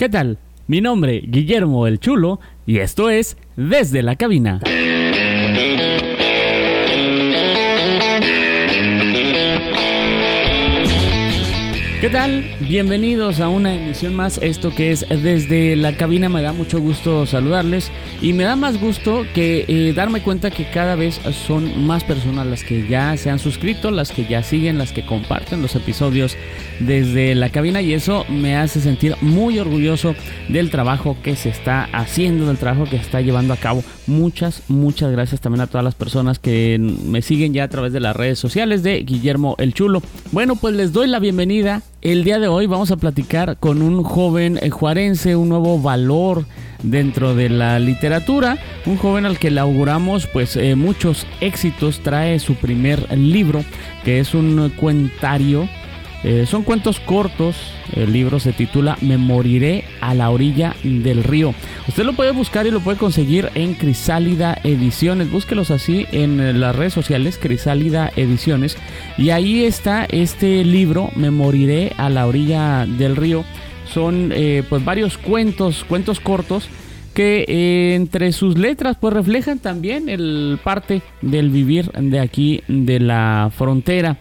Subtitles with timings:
[0.00, 0.38] ¿Qué tal?
[0.66, 4.58] Mi nombre, Guillermo el Chulo, y esto es Desde la Cabina.
[12.10, 12.44] ¿Qué tal?
[12.58, 17.24] Bienvenidos a una emisión más, esto que es desde la cabina, me da mucho gusto
[17.24, 22.02] saludarles y me da más gusto que eh, darme cuenta que cada vez son más
[22.02, 25.76] personas las que ya se han suscrito, las que ya siguen, las que comparten los
[25.76, 26.36] episodios
[26.80, 30.16] desde la cabina y eso me hace sentir muy orgulloso
[30.48, 33.84] del trabajo que se está haciendo, del trabajo que se está llevando a cabo.
[34.08, 38.00] Muchas, muchas gracias también a todas las personas que me siguen ya a través de
[38.00, 40.02] las redes sociales de Guillermo el Chulo.
[40.32, 44.02] Bueno, pues les doy la bienvenida el día de hoy vamos a platicar con un
[44.02, 46.46] joven eh, juarense, un nuevo valor
[46.82, 52.38] dentro de la literatura, un joven al que le auguramos pues eh, muchos éxitos, trae
[52.38, 53.62] su primer libro
[54.04, 55.68] que es un cuentario
[56.22, 57.56] eh, son cuentos cortos.
[57.94, 61.54] El libro se titula Me moriré a la orilla del río.
[61.88, 65.30] Usted lo puede buscar y lo puede conseguir en Crisálida Ediciones.
[65.30, 68.76] Búsquelos así en las redes sociales, Crisálida Ediciones.
[69.16, 73.44] Y ahí está este libro, Me moriré a la orilla del río.
[73.92, 76.68] Son eh, pues varios cuentos, cuentos cortos
[77.14, 83.00] que eh, entre sus letras pues reflejan también el parte del vivir de aquí de
[83.00, 84.18] la frontera.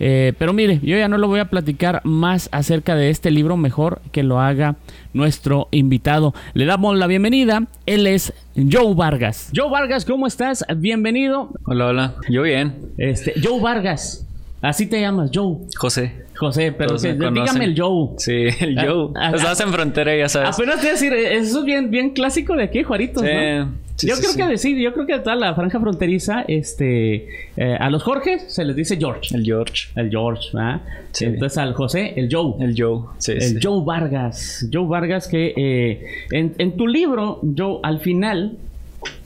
[0.00, 3.56] Eh, pero mire, yo ya no lo voy a platicar más acerca de este libro,
[3.56, 4.76] mejor que lo haga
[5.12, 6.34] nuestro invitado.
[6.54, 9.50] Le damos la bienvenida, él es Joe Vargas.
[9.54, 10.64] Joe Vargas, ¿cómo estás?
[10.76, 11.50] Bienvenido.
[11.64, 12.76] Hola, hola, yo bien.
[12.96, 14.26] Este, Joe Vargas,
[14.62, 15.58] así te llamas, Joe.
[15.76, 16.26] José.
[16.36, 18.10] José, pero dígame el Joe.
[18.18, 19.08] Sí, el ah, Joe.
[19.16, 20.54] Ah, Estás en frontera, ya sabes.
[20.54, 23.87] Apenas te decir, eso es bien, bien clásico de aquí, Juaritos, ¿no?
[24.02, 28.02] Yo creo que decir, yo creo que toda la franja fronteriza, este, eh, a los
[28.02, 29.34] Jorge se les dice George.
[29.34, 29.88] El George.
[29.96, 30.82] El George, ¿verdad?
[31.20, 32.54] Entonces al José, el Joe.
[32.60, 33.32] El Joe, sí.
[33.32, 34.68] El Joe Vargas.
[34.72, 38.56] Joe Vargas que eh, en, en tu libro, Joe, al final,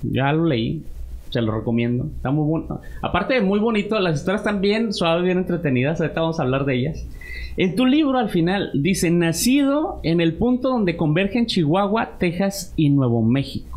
[0.03, 0.83] ya lo leí,
[1.31, 2.07] se lo recomiendo.
[2.17, 2.81] Está muy bueno.
[3.01, 6.01] Aparte de muy bonito, las historias están bien suaves, bien entretenidas.
[6.01, 7.07] Ahorita vamos a hablar de ellas.
[7.57, 12.89] En tu libro al final dice, nacido en el punto donde convergen Chihuahua, Texas y
[12.91, 13.72] Nuevo México.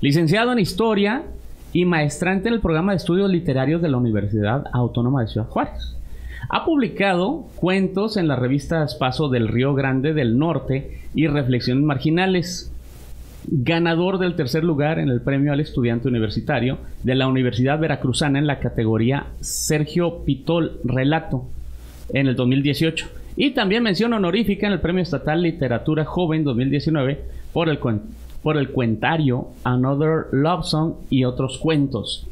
[0.00, 1.24] Licenciado en Historia
[1.72, 5.96] y maestrante en el programa de estudios literarios de la Universidad Autónoma de Ciudad Juárez.
[6.48, 12.72] Ha publicado cuentos en las revistas Paso del Río Grande del Norte y Reflexiones Marginales.
[13.48, 18.46] Ganador del tercer lugar en el premio al estudiante universitario de la Universidad Veracruzana en
[18.46, 21.44] la categoría Sergio Pitol Relato
[22.12, 23.08] en el 2018.
[23.36, 27.20] Y también mención honorífica en el Premio Estatal Literatura Joven 2019
[27.52, 27.80] por el,
[28.42, 32.26] por el cuentario Another Love Song y otros cuentos.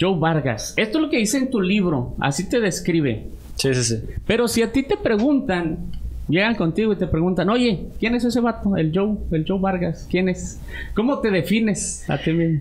[0.00, 3.26] Joe Vargas, esto es lo que dice en tu libro, así te describe.
[3.56, 4.02] Sí, sí, sí.
[4.26, 5.78] Pero si a ti te preguntan,
[6.28, 8.76] llegan contigo y te preguntan, oye, ¿quién es ese vato?
[8.76, 10.58] El Joe, el Joe Vargas, ¿quién es?
[10.94, 12.60] ¿Cómo te defines a ti mismo?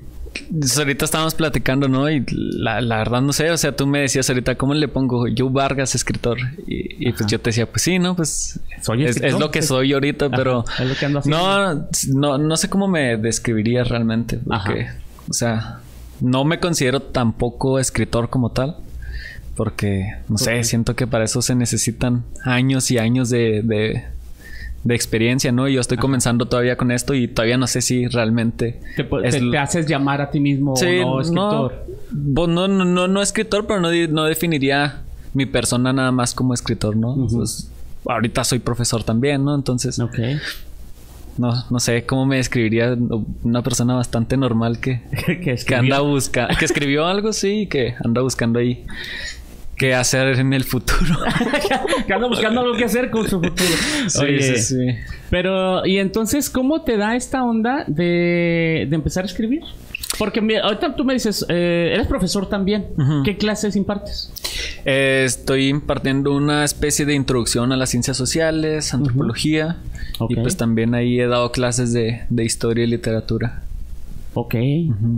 [0.77, 2.09] Ahorita estábamos platicando, ¿no?
[2.09, 5.27] Y la, verdad no sé, o sea, tú me decías ahorita, ¿cómo le pongo?
[5.27, 6.37] Yo Vargas, escritor.
[6.67, 8.15] Y, pues yo te decía, pues sí, ¿no?
[8.15, 10.65] Pues soy es, lo que soy ahorita, pero
[11.25, 14.37] no, no, no sé cómo me describirías realmente.
[14.37, 14.87] Porque,
[15.29, 15.79] o sea,
[16.21, 18.77] no me considero tampoco escritor como tal.
[19.55, 24.05] Porque, no sé, siento que para eso se necesitan años y años de de
[24.87, 25.67] experiencia, ¿no?
[25.67, 28.79] Y yo estoy comenzando todavía con esto y todavía no sé si realmente...
[28.95, 31.85] Te, haces llamar a ti mismo no escritor.
[32.33, 35.01] Pues no, no, no, no, escritor, pero no, no, definiría
[35.33, 37.15] mi persona nada más como escritor, ¿no?
[38.05, 39.55] ahorita soy profesor también, ¿no?
[39.55, 39.99] Entonces...
[39.99, 40.19] Ok.
[41.37, 42.97] No, no sé cómo me describiría
[43.43, 48.21] una persona bastante normal que, que, que anda buscando, que escribió algo, sí, que anda
[48.21, 48.85] buscando ahí
[49.79, 51.17] qué hacer en el futuro.
[52.05, 53.69] que anda buscando algo que hacer con su futuro.
[54.07, 54.87] Sí, sí, sí.
[55.31, 59.63] Pero, ¿y entonces cómo te da esta onda de, de empezar a escribir?
[60.19, 62.87] Porque ahorita tú me dices, eh, eres profesor también.
[63.23, 64.33] ¿Qué clases impartes?
[64.83, 69.77] Eh, estoy impartiendo una especie de introducción a las ciencias sociales, antropología.
[70.27, 73.63] Y pues también ahí he dado clases de, de historia y literatura.
[74.33, 74.55] Ok,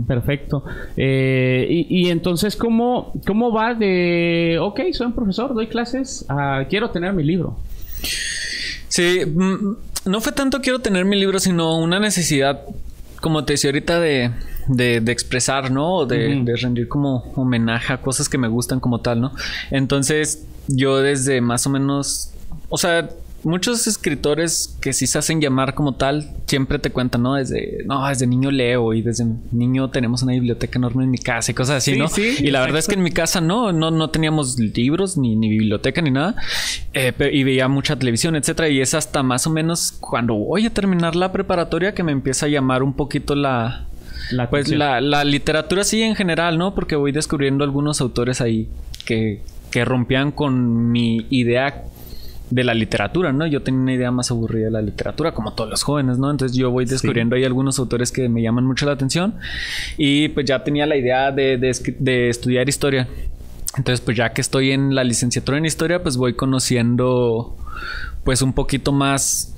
[0.06, 0.64] perfecto.
[0.96, 6.26] Eh, y, entonces, ¿cómo, ¿cómo va de, ok, soy un profesor, doy clases,
[6.68, 7.58] quiero tener mi libro?
[8.88, 9.76] Sí, mm,
[10.06, 12.62] no fue tanto quiero tener mi libro, sino una necesidad,
[13.20, 14.30] como te decía ahorita, de,
[14.68, 16.06] de, expresar, ¿no?
[16.06, 19.32] De, de rendir como homenaje a cosas que me gustan como tal, ¿no?
[19.70, 22.32] Entonces, yo desde más o menos,
[22.68, 23.10] o sea,
[23.44, 27.34] muchos escritores que sí se hacen llamar como tal, siempre te cuentan, ¿no?
[27.34, 31.50] Desde, no, desde niño leo y desde niño tenemos una biblioteca enorme en mi casa
[31.50, 32.08] y cosas así, ¿no?
[32.08, 35.36] Sí, y la verdad es que en mi casa no, no, no teníamos libros, ni,
[35.36, 36.36] ni biblioteca, ni nada.
[36.92, 38.68] Eh, y veía mucha televisión, etcétera.
[38.68, 42.46] Y es hasta más o menos cuando voy a terminar la preparatoria que me empieza
[42.46, 43.86] a llamar un poquito la,
[44.30, 46.74] la pues la, la, literatura sí en general, ¿no?
[46.74, 48.68] Porque voy descubriendo algunos autores ahí
[49.04, 51.84] que, que rompían con mi idea
[52.52, 53.46] de la literatura, ¿no?
[53.46, 56.30] Yo tenía una idea más aburrida de la literatura, como todos los jóvenes, ¿no?
[56.30, 59.36] Entonces yo voy descubriendo ahí algunos autores que me llaman mucho la atención
[59.96, 63.08] y pues ya tenía la idea de, de estudiar historia.
[63.78, 67.56] Entonces pues ya que estoy en la licenciatura en historia, pues voy conociendo
[68.22, 69.56] pues un poquito más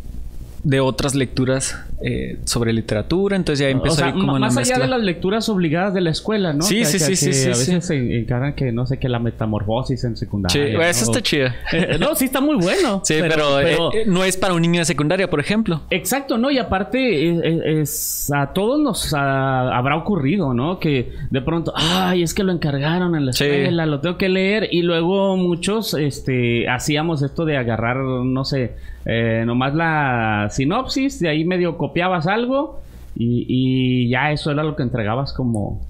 [0.63, 5.01] de otras lecturas eh, sobre literatura, entonces ya empezó a como más allá de las
[5.01, 6.61] lecturas obligadas de la escuela, ¿no?
[6.61, 10.15] Sí, sí, sí, sí, A veces se encargan que no sé que la metamorfosis en
[10.15, 10.67] secundaria.
[10.67, 11.49] Sí, eso está chido.
[11.73, 13.01] Eh, no, sí está muy bueno.
[13.15, 15.81] Sí, pero, eh, no es para un niño de secundaria, por ejemplo.
[15.89, 20.79] Exacto, no y aparte es, a todos nos habrá ocurrido, ¿no?
[20.79, 24.69] Que de pronto, ay, es que lo encargaron en la escuela, lo tengo que leer
[24.71, 28.73] y luego muchos, este, hacíamos esto de agarrar, no sé
[29.07, 32.81] eh, nomás la sinopsis, de ahí medio copiabas algo
[33.17, 35.87] y, ya eso era lo que entregabas como,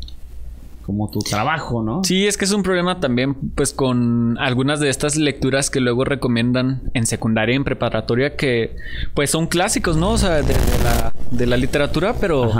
[0.85, 2.05] como tu trabajo, ¿no?
[2.05, 6.05] Sí, es que es un problema también, pues, con algunas de estas lecturas que luego
[6.05, 8.77] recomiendan en secundaria y en preparatoria, que,
[9.15, 10.11] pues, son clásicos, ¿no?
[10.11, 12.53] O sea, de, la, literatura, pero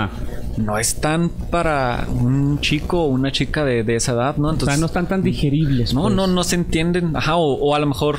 [0.57, 4.49] no están para un chico o una chica de, esa edad, ¿no?
[4.49, 5.93] Entonces, o sea, no están tan digeribles.
[5.93, 6.15] No, pues.
[6.15, 7.15] no, no se entienden.
[7.15, 8.17] Ajá, o a lo mejor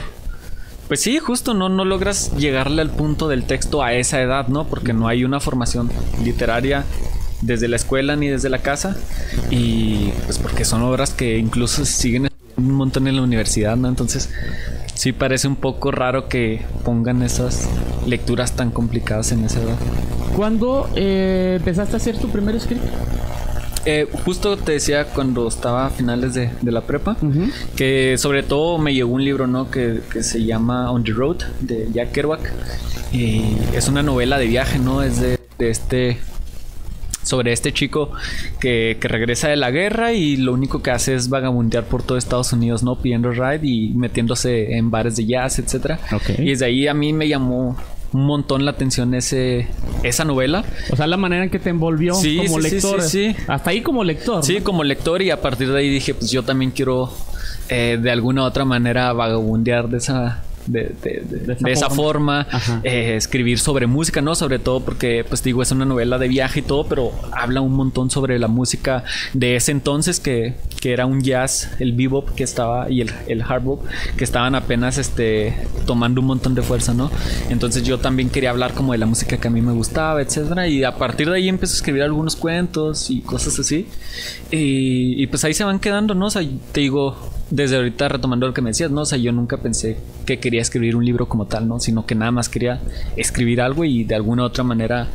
[0.88, 4.66] pues sí, justo no, no logras llegarle al punto del texto a esa edad, ¿no?
[4.66, 5.90] Porque no hay una formación
[6.24, 6.84] literaria
[7.40, 8.96] desde la escuela ni desde la casa.
[9.50, 13.88] Y pues porque son obras que incluso siguen un montón en la universidad, ¿no?
[13.88, 14.30] Entonces
[14.94, 17.68] sí parece un poco raro que pongan esas
[18.06, 19.76] lecturas tan complicadas en esa edad.
[20.34, 22.86] ¿Cuándo eh, empezaste a hacer tu primer escrito?
[23.86, 27.16] Eh, justo te decía cuando estaba a finales de, la prepa,
[27.76, 29.70] que sobre todo me llegó un libro, ¿no?
[29.70, 32.52] Que, se llama On the Road, de Jack Kerouac.
[33.12, 35.02] Y es una novela de viaje, ¿no?
[35.02, 36.18] Es de, este
[37.22, 38.10] sobre este chico
[38.60, 42.52] que, regresa de la guerra y lo único que hace es vagabundear por todo Estados
[42.52, 43.00] Unidos, ¿no?
[43.00, 46.00] Pidiendo ride y metiéndose en bares de jazz, etcétera.
[46.38, 47.76] Y desde ahí a mí me llamó
[48.12, 49.68] un montón la atención ese,
[50.02, 50.64] esa novela.
[50.90, 53.02] O sea, la manera en que te envolvió como lector.
[53.02, 54.44] Sí, Hasta ahí como lector.
[54.44, 57.12] Sí, como lector y a partir de ahí dije, pues yo también quiero
[57.68, 60.94] eh, de alguna u otra manera vagabundear de esa de,
[61.66, 62.46] esa, forma,
[62.82, 64.34] eh, escribir sobre música, ¿no?
[64.34, 67.74] Sobre todo porque, pues digo, es una novela de viaje y todo, pero habla un
[67.74, 72.44] montón sobre la música de ese entonces, que, que era un jazz, el bebop que
[72.44, 73.84] estaba y el, el hard bop,
[74.16, 75.54] que estaban apenas este,
[75.86, 77.10] tomando un montón de fuerza, ¿no?
[77.48, 80.68] Entonces yo también quería hablar como de la música que a mí me gustaba, etcétera,
[80.68, 83.88] y a partir de ahí empecé a escribir algunos cuentos y cosas así,
[84.50, 86.26] y, y pues ahí se van quedando, ¿no?
[86.26, 86.42] O sea,
[86.72, 87.16] te digo,
[87.50, 89.02] desde ahorita retomando lo que me decías, ¿no?
[89.02, 91.78] O sea, yo nunca pensé que quería escribir un libro como tal, ¿no?
[91.78, 92.80] Sino que nada más quería
[93.14, 95.06] escribir algo y de alguna u otra manera,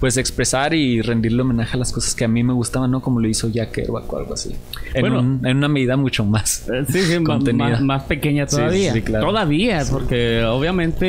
[0.00, 3.00] pues expresar y rendirle homenaje a las cosas que a mí me gustaban, ¿no?
[3.00, 4.56] Como lo hizo Jack Kerouac o algo así.
[4.94, 8.92] En, bueno, en una medida mucho más eh, sí, sí, más, más, pequeña todavía.
[8.92, 9.26] Sí, claro.
[9.26, 11.06] Todavía, porque obviamente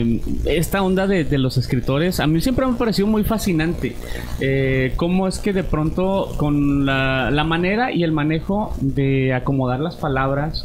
[0.00, 3.96] eh, esta onda de, los escritores a mí siempre me ha parecido muy fascinante.
[4.40, 9.80] Eh, cómo es que de pronto con la, la manera y el manejo de acomodar
[9.80, 10.64] las palabras palabras,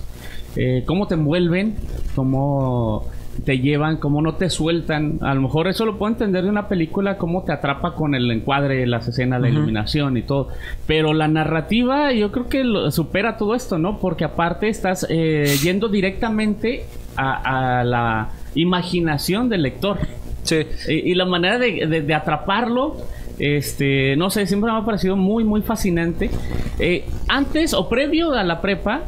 [0.56, 1.76] eh, cómo te envuelven,
[2.16, 3.10] cómo
[3.46, 5.18] te llevan, cómo no te sueltan.
[5.22, 8.30] A lo mejor eso lo puedo entender de una película, cómo te atrapa con el
[8.30, 10.50] encuadre, las escenas, la iluminación y todo.
[10.86, 13.98] Pero la narrativa yo creo que supera todo esto, ¿no?
[13.98, 16.86] Porque aparte estás eh, yendo directamente
[17.16, 19.98] a, la imaginación del lector.
[20.44, 20.66] Sí.
[20.88, 22.98] Y, la manera de, atraparlo
[23.40, 26.30] este, no sé, siempre me ha parecido muy, muy fascinante.
[26.78, 29.04] Eh, antes o previo a la prepa,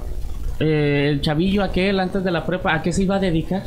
[0.61, 3.63] eh, el chavillo aquel antes de la prepa, ¿a qué se iba a dedicar?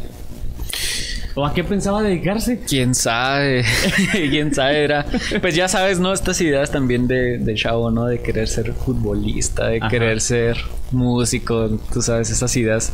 [1.37, 2.61] ¿O a qué pensaba dedicarse?
[2.61, 3.65] Quién sabe,
[4.13, 5.05] quién sabe, era.
[5.41, 6.13] Pues ya sabes, ¿no?
[6.13, 8.07] Estas ideas también de, de chavo, ¿no?
[8.07, 10.57] De querer ser futbolista, de querer ser
[10.93, 12.93] músico, tú sabes, esas ideas.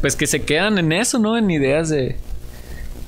[0.00, 1.38] Pues que se quedan en eso, ¿no?
[1.38, 2.16] En ideas de,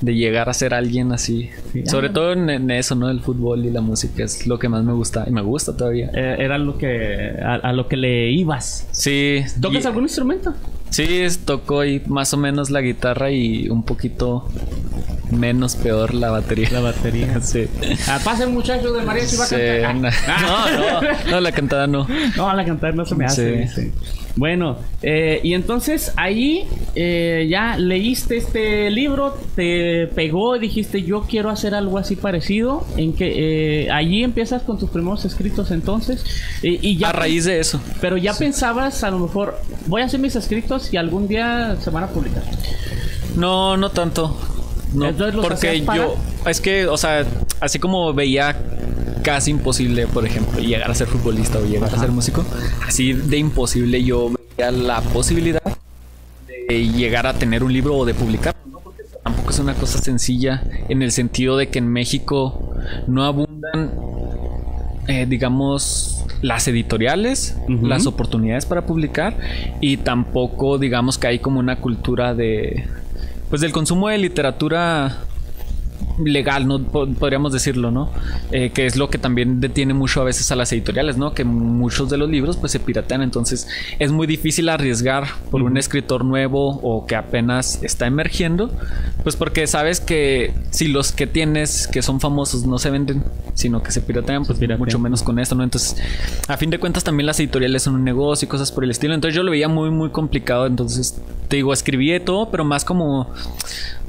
[0.00, 1.50] de llegar a ser alguien así.
[1.86, 3.08] Sobre todo en, eso, ¿no?
[3.08, 6.10] El fútbol y la música es lo que más me gusta y me gusta todavía.
[6.14, 8.88] Eh, era lo que a, lo que le ibas.
[8.92, 9.44] Sí.
[9.60, 10.54] ¿Tocas algún instrumento?
[10.90, 14.48] Sí, toco ahí más o menos la guitarra y un poquito
[15.30, 16.70] menos peor la batería.
[16.70, 17.40] La batería.
[17.42, 17.66] sí.
[18.08, 20.12] Ah, pasen muchachos de María si va a cantar.
[20.40, 22.06] No, no, no, la cantada no.
[22.36, 23.68] No, la cantada no se me hace.
[23.68, 23.92] Sí.
[24.36, 31.22] Bueno, eh, y entonces ahí eh, ya leíste este libro, te pegó y dijiste yo
[31.22, 32.86] quiero hacer algo así parecido.
[32.98, 36.22] En que eh, allí empiezas con tus primeros escritos entonces
[36.62, 37.80] y ya a raíz de eso.
[38.02, 41.88] Pero ya pensabas a lo mejor voy a hacer mis escritos y algún día se
[41.88, 42.44] van a publicar.
[43.36, 44.38] No, no tanto.
[44.92, 45.12] No,
[45.42, 46.14] porque yo
[46.46, 47.24] es que, o sea,
[47.60, 48.56] así como veía
[49.26, 52.44] casi imposible, por ejemplo, llegar a ser futbolista o llegar a ser músico.
[52.86, 55.60] Así de imposible yo veía la posibilidad
[56.46, 58.78] de llegar a tener un libro o de publicarlo, ¿no?
[58.78, 62.72] Porque tampoco es una cosa sencilla en el sentido de que en México
[63.08, 63.90] no abundan,
[65.08, 69.36] eh, digamos, las editoriales, las oportunidades para publicar
[69.80, 72.86] y tampoco, digamos, que hay como una cultura de,
[73.50, 75.18] pues, del consumo de literatura
[76.24, 78.10] legal, no podríamos decirlo, ¿no?
[78.50, 81.34] Eh, que es lo que también detiene mucho a veces a las editoriales, ¿no?
[81.34, 83.68] Que muchos de los libros pues se piratean, entonces
[83.98, 88.70] es muy difícil arriesgar por un escritor nuevo o que apenas está emergiendo,
[89.22, 93.82] pues porque sabes que si los que tienes que son famosos no se venden, sino
[93.82, 95.64] que se piratean, pues mucho menos con esto, ¿no?
[95.64, 95.96] Entonces,
[96.48, 99.14] a fin de cuentas también las editoriales son un negocio y cosas por el estilo,
[99.14, 102.84] entonces yo lo veía muy muy complicado, entonces te digo, escribí de todo, pero más
[102.84, 103.32] como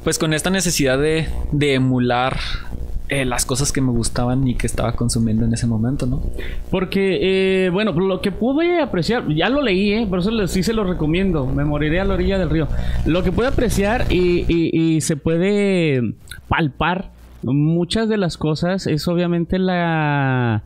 [0.08, 1.28] pues con esta necesidad de,
[1.74, 2.38] emular
[3.10, 6.22] eh, las cosas que me gustaban y que estaba consumiendo en ese momento, ¿no?
[6.70, 10.06] Porque, eh, bueno, lo que pude apreciar, ya lo leí, ¿eh?
[10.08, 12.68] por eso sí se lo recomiendo, me moriré a la orilla del río.
[13.04, 16.14] Lo que pude apreciar y se puede
[16.48, 17.10] palpar
[17.42, 20.62] muchas de las cosas es obviamente la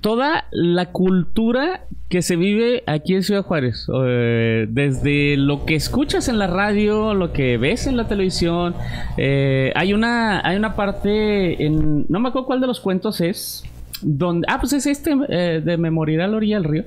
[0.00, 3.86] toda la cultura que se vive aquí en Ciudad Juárez.
[3.94, 8.74] Eh, desde lo que escuchas en la radio, lo que ves en la televisión.
[9.16, 12.06] Eh, hay, una, hay una parte en...
[12.08, 13.64] No me acuerdo cuál de los cuentos es.
[14.00, 16.84] Donde, ah, pues es este eh, de Memoria a la orilla del río.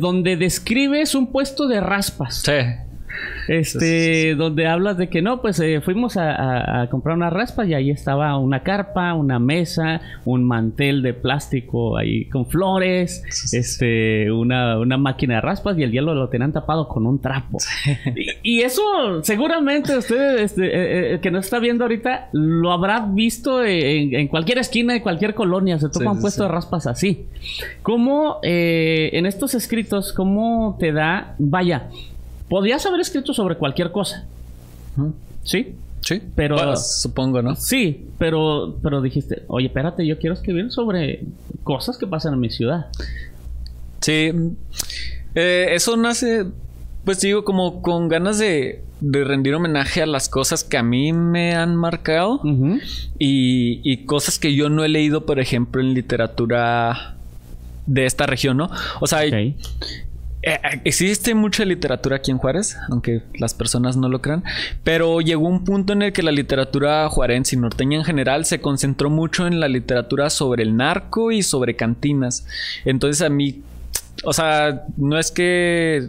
[0.00, 2.42] donde describes un puesto de raspas.
[2.42, 2.87] Sí.
[3.48, 7.90] Este, donde hablas de que no, pues eh, fuimos a, comprar una raspa y ahí
[7.90, 13.22] estaba una carpa, una mesa, un mantel de plástico ahí con flores,
[13.52, 17.58] este, una, una máquina de raspas y el hielo lo tenían tapado con un trapo.
[18.42, 23.64] Y, eso seguramente usted este, eh, eh, que no está viendo ahorita lo habrá visto
[23.64, 27.26] en, cualquier esquina de cualquier colonia, se toca un puesto de raspas así.
[27.82, 31.88] ¿Cómo en estos escritos, cómo te da, vaya,
[32.48, 34.26] Podías haber escrito sobre cualquier cosa.
[35.42, 35.74] ¿Sí?
[36.00, 36.22] Sí.
[36.34, 36.76] Pero.
[36.76, 37.54] supongo, ¿no?
[37.56, 41.24] Sí, pero, pero dijiste, oye, espérate, yo quiero escribir sobre
[41.64, 42.86] cosas que pasan en mi ciudad.
[44.00, 44.32] Sí.
[45.34, 46.46] Eh, eso nace,
[47.04, 51.12] pues digo, como con ganas de, de, rendir homenaje a las cosas que a mí
[51.12, 52.40] me han marcado
[53.18, 57.16] y, y, cosas que yo no he leído, por ejemplo, en literatura
[57.86, 58.70] de esta región, ¿no?
[59.00, 59.54] O sea, eh,
[60.84, 64.44] existe mucha literatura aquí en Juárez, aunque las personas no lo crean,
[64.84, 68.60] pero llegó un punto en el que la literatura juarense y norteña en general se
[68.60, 72.46] concentró mucho en la literatura sobre el narco y sobre cantinas.
[72.84, 73.62] Entonces a mí,
[74.24, 76.08] o sea, no es que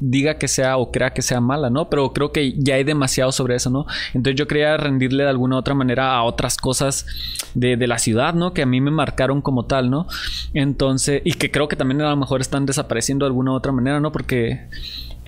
[0.00, 1.88] diga que sea o crea que sea mala, ¿no?
[1.90, 3.86] Pero creo que ya hay demasiado sobre eso, ¿no?
[4.14, 7.06] Entonces yo quería rendirle de alguna otra manera a otras cosas
[7.54, 8.52] de, la ciudad, ¿no?
[8.52, 10.06] Que a mí me marcaron como tal, ¿no?
[10.52, 14.00] Entonces, y que creo que también a lo mejor están desapareciendo de alguna otra manera,
[14.00, 14.12] ¿no?
[14.12, 14.66] Porque...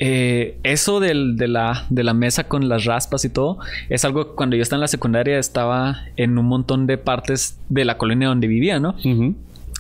[0.03, 3.59] Eh, eso de, la, de la mesa con las raspas y todo
[3.91, 7.59] es algo que cuando yo estaba en la secundaria estaba en un montón de partes
[7.69, 8.95] de la colonia donde vivía, ¿no?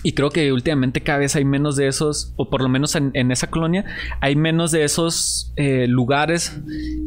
[0.02, 3.30] Y creo que últimamente cada vez hay menos de esos, o por lo menos en,
[3.30, 3.84] esa colonia,
[4.20, 6.58] hay menos de esos eh, lugares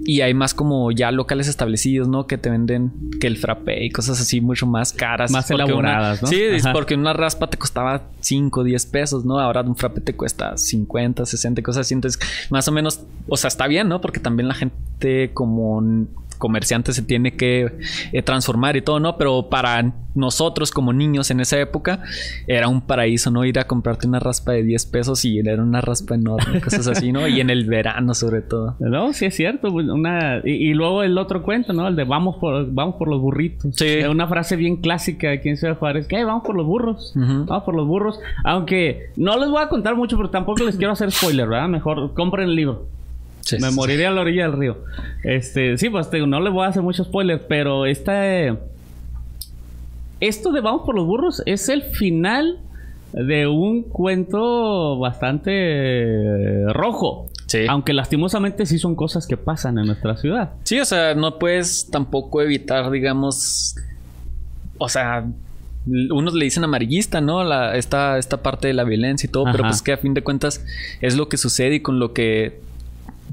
[0.06, 2.28] y hay más como ya locales establecidos, ¿no?
[2.28, 5.32] Que te venden que el frappé y cosas así mucho más caras.
[5.32, 6.28] Más elaboradas, ¿no?
[6.28, 9.40] Sí, porque una raspa te costaba 5, 10 pesos, ¿no?
[9.40, 11.96] Ahora un frappé te cuesta 50, 60, cosas así.
[11.96, 12.22] Entonces,
[12.52, 14.02] más o menos, o sea, está bien, ¿no?
[14.02, 15.82] Porque también la gente como
[16.44, 17.72] comerciante se tiene que
[18.12, 19.18] eh, transformar y todo, ¿no?
[19.18, 22.04] Pero para nosotros como niños en esa época
[22.48, 23.46] era un paraíso, ¿no?
[23.46, 27.14] Ir a comprarte una raspa de 10 pesos y era una raspa enorme, cosas así,
[27.14, 27.30] ¿no?
[27.30, 28.76] Y en el verano sobre todo.
[28.94, 29.72] No, sí es cierto.
[29.72, 30.42] Pues, una...
[30.44, 31.88] Y, luego el otro cuento, ¿no?
[31.88, 33.74] El de vamos por, vamos por los burritos.
[33.76, 34.00] Sí.
[34.04, 36.08] Una frase bien clásica de quien Ciudad Juárez.
[36.08, 37.14] Que vamos por los burros.
[37.16, 38.20] Vamos por los burros.
[38.44, 41.70] Aunque no les voy a contar mucho, pero tampoco les quiero hacer spoiler, ¿verdad?
[41.70, 42.88] Mejor compren el libro
[43.60, 44.78] me moriría a la orilla del río.
[45.24, 48.26] Este, sí, pues no le voy a hacer mucho spoiler, pero esta.
[50.20, 52.60] esto de Vamos por los burros es el final
[53.12, 57.30] de un cuento bastante rojo.
[57.48, 57.66] Sí.
[57.70, 60.54] Aunque lastimosamente sí son cosas que pasan en nuestra ciudad.
[60.64, 63.76] Sí, o sea, no puedes tampoco evitar, digamos,
[64.80, 65.26] o sea,
[65.86, 67.44] unos le dicen amarillista, ¿no?
[67.44, 70.24] La, esta, esta parte de la violencia y todo, pero pues que a fin de
[70.24, 70.66] cuentas
[71.02, 72.62] es lo que sucede y con lo que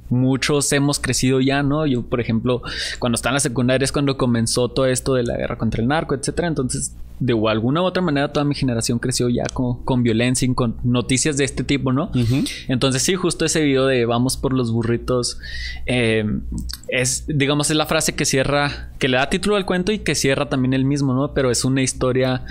[0.09, 1.87] muchos hemos crecido ya, ¿no?
[1.87, 2.63] Yo, por ejemplo,
[2.99, 5.89] cuando estaba en la secundaria es cuando comenzó todo esto de la guerra contra el
[5.89, 6.49] narco, etcétera.
[6.49, 10.55] Entonces, de alguna u otra manera, toda mi generación creció ya con, con violencia y
[10.55, 12.11] con noticias de este tipo, ¿no?
[12.67, 15.39] Entonces, sí, justo ese video de vamos por los burritos
[15.87, 16.25] eh,
[16.89, 20.15] es, digamos, es la frase que cierra, que le da título al cuento y que
[20.15, 21.35] cierra también el mismo, ¿no?
[21.35, 22.43] Pero es una historia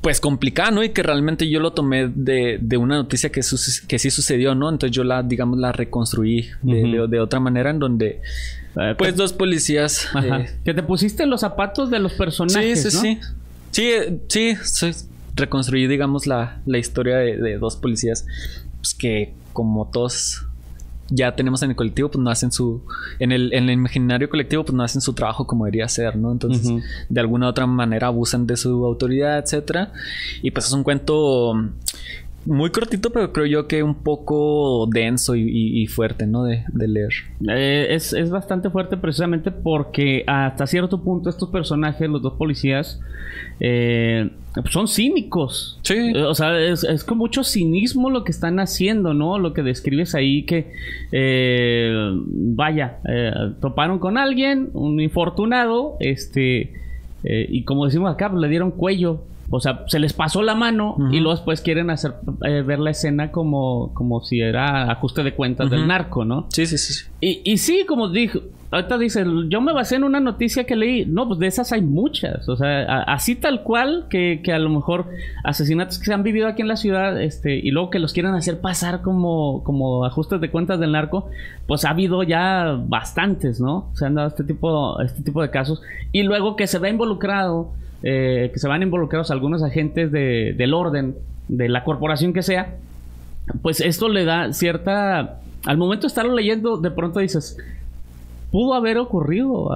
[0.00, 0.82] pues complicada, ¿no?
[0.84, 3.40] Y que realmente yo lo tomé de, de una noticia que,
[3.88, 4.68] que sí sucedió, ¿no?
[4.68, 8.20] Entonces yo la, digamos, la reconstruí de, de, otra manera en donde,
[8.76, 10.08] eh, pues, dos policías...
[10.22, 13.20] Eh, que te pusiste los zapatos de los personajes, Sí, sí, sí.
[13.70, 14.90] Sí, eh, sí, sí,
[15.34, 18.26] reconstruí, digamos, la, la historia de, dos policías,
[18.78, 20.44] pues que como todos
[21.10, 22.82] ya tenemos en el colectivo, pues no hacen su.
[23.18, 26.32] En el, en el imaginario colectivo, pues no hacen su trabajo como debería ser, ¿no?
[26.32, 26.70] Entonces,
[27.08, 29.92] de alguna u otra manera abusan de su autoridad, etcétera.
[30.42, 31.54] Y pues es un cuento
[32.48, 36.44] muy cortito, pero creo yo que un poco denso y, fuerte, ¿no?
[36.44, 37.12] De, leer.
[37.46, 43.00] Eh, es, es, bastante fuerte precisamente porque hasta cierto punto estos personajes, los dos policías,
[43.60, 44.30] eh,
[44.70, 45.78] son cínicos.
[45.82, 46.12] Sí.
[46.14, 49.38] Eh, o sea, es, es, con mucho cinismo lo que están haciendo, ¿no?
[49.38, 50.72] Lo que describes ahí que,
[52.24, 52.98] vaya,
[53.60, 56.72] toparon con alguien, un infortunado, este,
[57.24, 60.96] y como decimos acá, pues, le dieron cuello o sea, se les pasó la mano
[61.10, 62.14] y luego después quieren hacer
[62.44, 66.46] eh, ver la escena como, como si era ajuste de cuentas del narco, ¿no?
[66.50, 67.04] Sí, sí, sí.
[67.20, 68.40] Y, y sí, como dijo,
[68.70, 71.06] ahorita dice, yo me basé en una noticia que leí.
[71.06, 72.48] No, pues de esas hay muchas.
[72.48, 75.06] O sea, así tal cual que, que, a lo mejor
[75.44, 78.34] asesinatos que se han vivido aquí en la ciudad, este, y luego que los quieran
[78.34, 81.30] hacer pasar como, como ajustes de cuentas del narco,
[81.66, 83.90] pues ha habido ya bastantes, ¿no?
[83.94, 85.80] Se han dado este tipo, este tipo de casos.
[86.12, 90.74] Y luego que se ve involucrado eh, que se van involucrados algunos agentes de, del
[90.74, 91.16] orden,
[91.48, 92.76] de la corporación que sea,
[93.62, 95.40] pues esto le da cierta...
[95.64, 97.58] Al momento de estarlo leyendo, de pronto dices,
[98.50, 99.68] pudo haber ocurrido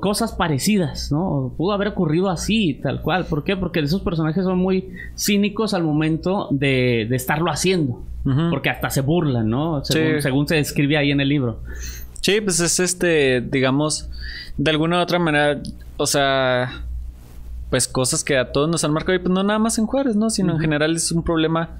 [0.00, 1.52] cosas parecidas, ¿no?
[1.56, 3.26] Pudo haber ocurrido así, tal cual.
[3.26, 3.56] ¿Por qué?
[3.56, 8.02] Porque esos personajes son muy cínicos al momento de, estarlo haciendo.
[8.50, 9.82] Porque hasta se burlan, ¿no?
[9.84, 11.60] Según, según se describe ahí en el libro.
[12.20, 14.10] Sí, pues es este, digamos,
[14.58, 15.62] de alguna u otra manera,
[15.96, 16.84] o sea,
[17.70, 20.16] pues cosas que a todos nos han marcado y pues no nada más en Juárez,
[20.16, 20.30] ¿no?
[20.30, 21.70] Sino en general es un problema,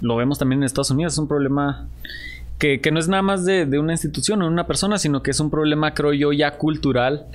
[0.00, 1.88] lo vemos también en Estados Unidos, es un problema
[2.58, 5.50] que, no es nada más de, una institución o una persona, sino que es un
[5.50, 7.26] problema, creo yo, ya cultural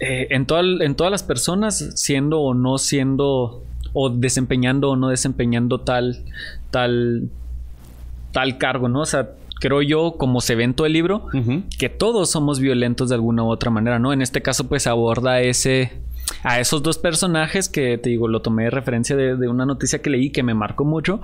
[0.00, 0.46] eh, en,
[0.80, 6.18] en todas las personas, siendo o no siendo, o desempeñando o no desempeñando tal,
[6.70, 7.28] tal,
[8.32, 9.02] tal cargo, ¿no?
[9.02, 9.30] O sea,
[9.60, 11.28] creo yo, como se ve en todo el libro,
[11.78, 14.12] que todos somos violentos de alguna u otra manera, ¿no?
[14.12, 15.92] En este caso, pues aborda ese
[16.42, 20.10] a esos dos personajes que te digo, lo tomé de referencia de, una noticia que
[20.10, 21.20] leí que me marcó mucho.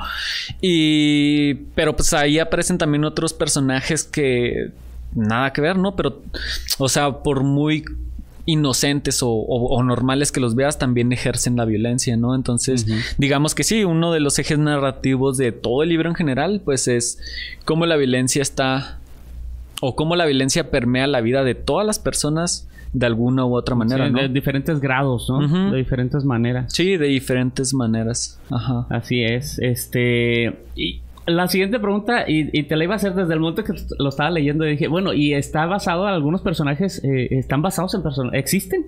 [0.61, 1.55] Y.
[1.75, 4.71] Pero pues ahí aparecen también otros personajes que.
[5.15, 5.97] Nada que ver, ¿no?
[5.97, 6.23] Pero.
[6.79, 7.85] O sea, por muy
[8.45, 12.35] inocentes o, normales que los veas también ejercen la violencia, ¿no?
[12.35, 12.87] Entonces,
[13.17, 16.89] digamos que sí, uno de los ejes narrativos de todo el libro en general, pues
[16.89, 17.21] es
[17.65, 18.99] cómo la violencia está
[19.81, 23.75] o cómo la violencia permea la vida de todas las personas de alguna u otra
[23.75, 25.71] manera, De diferentes grados, ¿no?
[25.71, 26.73] De diferentes maneras.
[26.73, 28.41] Sí, de diferentes maneras.
[28.51, 28.87] Ajá.
[28.91, 29.59] Así es.
[29.59, 30.65] Este.
[30.77, 34.09] Y la siguiente pregunta, y, te la iba a hacer desde el momento que lo
[34.09, 37.03] estaba leyendo, y dije, bueno, ¿y está basado en algunos personajes?
[37.05, 38.39] Eh, ¿Están basados en personajes?
[38.39, 38.87] ¿Existen?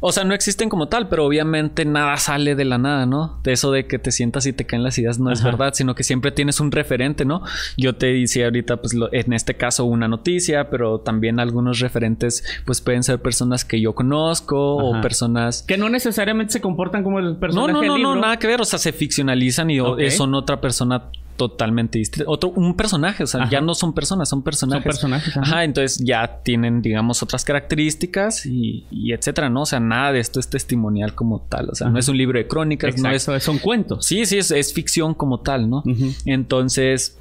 [0.00, 3.40] O sea, no existen como tal, pero obviamente nada sale de la nada, ¿no?
[3.42, 5.94] De eso de que te sientas y te caen las ideas no es verdad, sino
[5.94, 7.42] que siempre tienes un referente, ¿no?
[7.76, 12.80] Yo te decía ahorita, pues en este caso una noticia, pero también algunos referentes, pues
[12.80, 15.62] pueden ser personas que yo conozco o personas...
[15.62, 18.60] Que no necesariamente se comportan como el personaje No, no, no, no, nada que ver,
[18.60, 19.78] o sea, se ficcionalizan y
[20.10, 22.30] son otra persona totalmente distinto.
[22.30, 24.82] Otro, un personaje, o sea, ya no son personas, son personajes.
[24.82, 25.36] Son personajes.
[25.36, 25.64] Ajá.
[25.64, 29.62] entonces ya tienen, digamos, otras características y, etcétera, ¿no?
[29.62, 31.70] O sea, nada de esto es testimonial como tal.
[31.70, 33.28] O sea, no es un libro de crónicas, no es.
[33.40, 34.06] Son cuentos.
[34.06, 35.82] Sí, sí, es, ficción como tal, ¿no?
[36.24, 37.18] Entonces,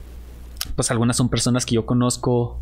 [0.75, 2.59] pues algunas son personas que yo conozco.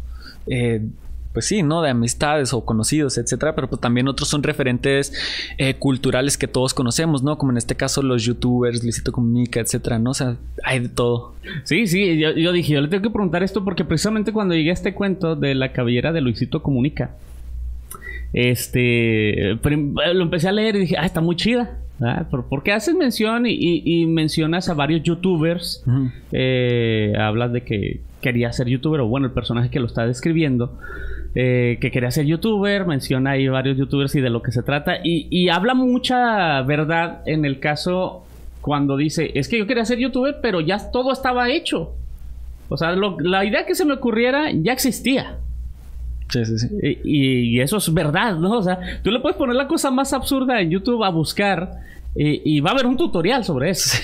[0.48, 0.88] Eh,
[1.34, 1.82] pues sí, ¿no?
[1.82, 5.14] De amistades o conocidos, etcétera, pero pues también otros son referentes
[5.58, 7.38] eh, culturales que todos conocemos, ¿no?
[7.38, 10.12] Como en este caso los youtubers, Luisito Comunica, etcétera, ¿no?
[10.12, 11.34] O sea, hay de todo.
[11.64, 14.74] Sí, sí, yo, dije, yo le tengo que preguntar esto porque precisamente cuando llegué a
[14.74, 17.12] este cuento de la cabellera de Luisito Comunica,
[18.34, 21.78] este, lo empecé a leer y dije, ah, está muy chida.
[22.50, 25.84] Porque haces mención y, mencionas a varios youtubers.
[26.32, 30.78] Eh, hablas de que quería ser youtuber, o bueno, el personaje que lo está describiendo.
[31.34, 34.98] Eh, que quería ser youtuber, menciona ahí varios youtubers y de lo que se trata.
[35.04, 38.26] Y, y habla mucha verdad en el caso
[38.60, 41.96] cuando dice, es que yo quería ser youtuber, pero ya todo estaba hecho.
[42.70, 45.38] O sea, la idea que se me ocurriera ya existía.
[46.30, 46.68] Sí, sí, sí.
[47.04, 48.60] Y, eso es verdad, ¿no?
[48.60, 51.72] O sea, tú le puedes poner la cosa más absurda en YouTube a buscar
[52.16, 53.98] y, va a haber un tutorial sobre eso.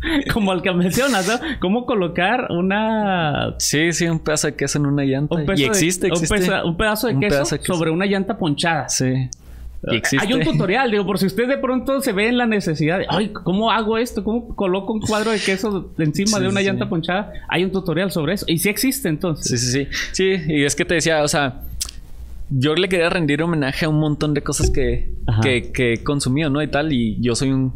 [0.32, 1.34] Como el que mencionas, ¿no?
[1.60, 3.54] Cómo colocar una...
[3.58, 5.36] Sí, sí, un pedazo de queso en una llanta.
[5.56, 6.34] y existe, existe.
[6.64, 8.88] Un, pedazo, de queso sobre una llanta ponchada.
[8.88, 9.28] Sí.
[10.18, 13.06] Hay un tutorial, digo, por si usted de pronto se ve en la necesidad de,
[13.08, 14.24] ay, ¿cómo hago esto?
[14.24, 17.32] ¿Cómo coloco un cuadro de queso encima de una llanta ponchada?
[17.48, 18.44] Hay un tutorial sobre eso.
[18.48, 19.60] Y sí existe entonces.
[19.60, 20.36] Sí, sí, sí.
[20.36, 21.62] Sí, y es que te decía, o sea,
[22.50, 26.48] yo le quería rendir homenaje a un montón de cosas que, que, que, he consumido,
[26.50, 26.62] ¿no?
[26.62, 27.72] Y tal, y yo soy un,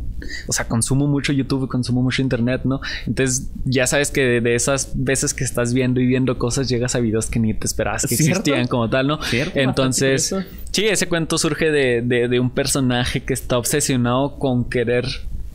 [0.47, 2.81] o sea, consumo mucho YouTube, consumo mucho Internet, ¿no?
[3.07, 7.01] Entonces, ya sabes que de, esas veces que estás viendo y viendo cosas, llegas a
[7.01, 9.19] videos que ni te esperabas que existían como tal, ¿no?
[9.55, 10.35] Entonces,
[10.73, 15.05] sí, ese cuento surge de, de, de un personaje que está obsesionado con querer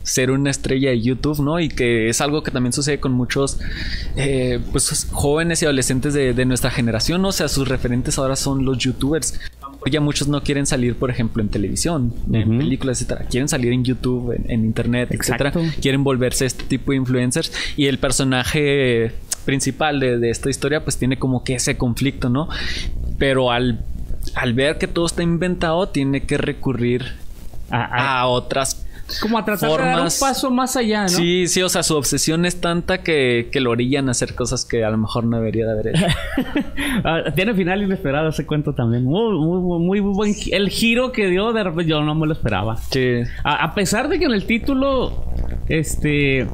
[0.08, 1.60] ser una estrella de YouTube, ¿no?
[1.60, 3.58] Y que es algo que también sucede con muchos
[4.16, 7.28] eh, pues, jóvenes y adolescentes de, nuestra generación, ¿no?
[7.28, 9.38] O sea, sus referentes ahora son los YouTubers.
[9.90, 13.26] Ya muchos no quieren salir, por ejemplo, en televisión, en películas, etcétera.
[13.28, 15.52] Quieren salir en YouTube, en, internet, etcétera.
[15.80, 17.52] Quieren volverse este tipo de influencers.
[17.76, 19.12] Y el personaje
[19.44, 22.48] principal de, esta historia, pues tiene como que ese conflicto, ¿no?
[23.18, 23.84] Pero al,
[24.34, 27.04] al ver que todo está inventado, tiene que recurrir
[27.70, 28.77] a, a otras
[29.20, 31.08] como a tratar de dar un paso más allá, ¿no?
[31.08, 34.64] Sí, sí, o sea, su obsesión es tanta que, que lo orillan a hacer cosas
[34.64, 36.06] que a lo mejor no debería de haber hecho.
[37.04, 39.04] Ah, tiene final inesperado ese cuento también.
[39.04, 40.34] Muy, muy, muy, buen.
[40.50, 42.76] El giro que dio, de repente yo no me lo esperaba.
[42.76, 43.20] Sí.
[43.44, 45.24] A, pesar de que en el título,
[45.68, 46.40] este.
[46.40, 46.46] Eh,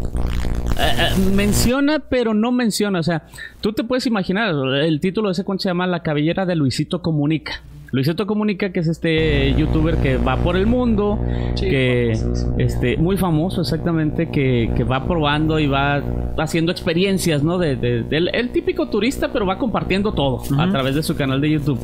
[0.79, 3.01] eh, menciona, pero no menciona.
[3.01, 3.27] O sea,
[3.61, 7.01] tú te puedes imaginar, el título de ese cuento se llama La cabellera de Luisito
[7.01, 7.62] Comunica.
[7.94, 11.16] Luisito Comunica, que es este youtuber que va por el mundo,
[11.57, 12.11] que
[12.59, 16.02] este muy famoso exactamente, que, va probando y va
[16.38, 17.57] haciendo experiencias, ¿no?
[17.57, 21.50] De, del el típico turista, pero va compartiendo todo a través de su canal de
[21.50, 21.78] YouTube.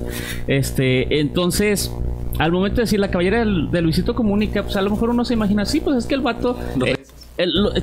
[0.49, 1.94] Este, entonces,
[2.40, 5.35] al momento de decir la caballera de, Luisito Comunica, pues a lo mejor uno se
[5.35, 6.59] imagina, sí, pues es que el vato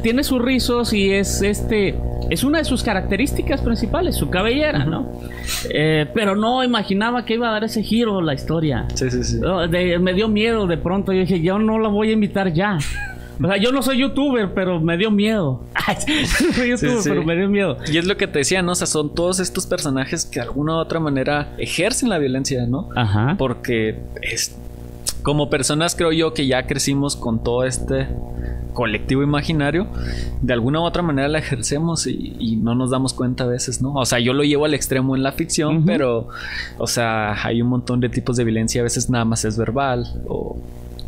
[0.02, 1.96] tiene sus rizos y es este
[2.30, 5.12] es una de sus características principales, su cabellera, ¿no?
[5.70, 8.86] Eh, pero no imaginaba que iba a dar ese giro la historia.
[8.94, 9.40] Sí, sí, sí.
[9.40, 11.14] me dio miedo de pronto.
[11.14, 12.80] Yo dije, yo no la voy a invitar ya.
[13.42, 15.64] O sea, yo no soy youtuber, pero me dio miedo.
[15.88, 17.78] no soy youtuber, pero me dio miedo.
[17.92, 18.72] Y es lo que te decía, ¿no?
[18.72, 22.66] O sea, son todos estos personajes que de alguna u otra manera ejercen la violencia,
[22.66, 22.90] ¿no?
[22.96, 23.36] Ajá.
[23.38, 24.58] Porque es,
[25.22, 28.08] como personas creo yo que ya crecimos con todo este
[28.78, 29.88] colectivo imaginario,
[30.40, 33.96] de alguna u otra manera la ejercemos y, no nos damos cuenta a veces, ¿no?
[33.96, 36.28] O sea, yo lo llevo al extremo en la ficción, pero,
[36.78, 40.06] o sea, hay un montón de tipos de violencia, a veces nada más es verbal
[40.28, 40.58] o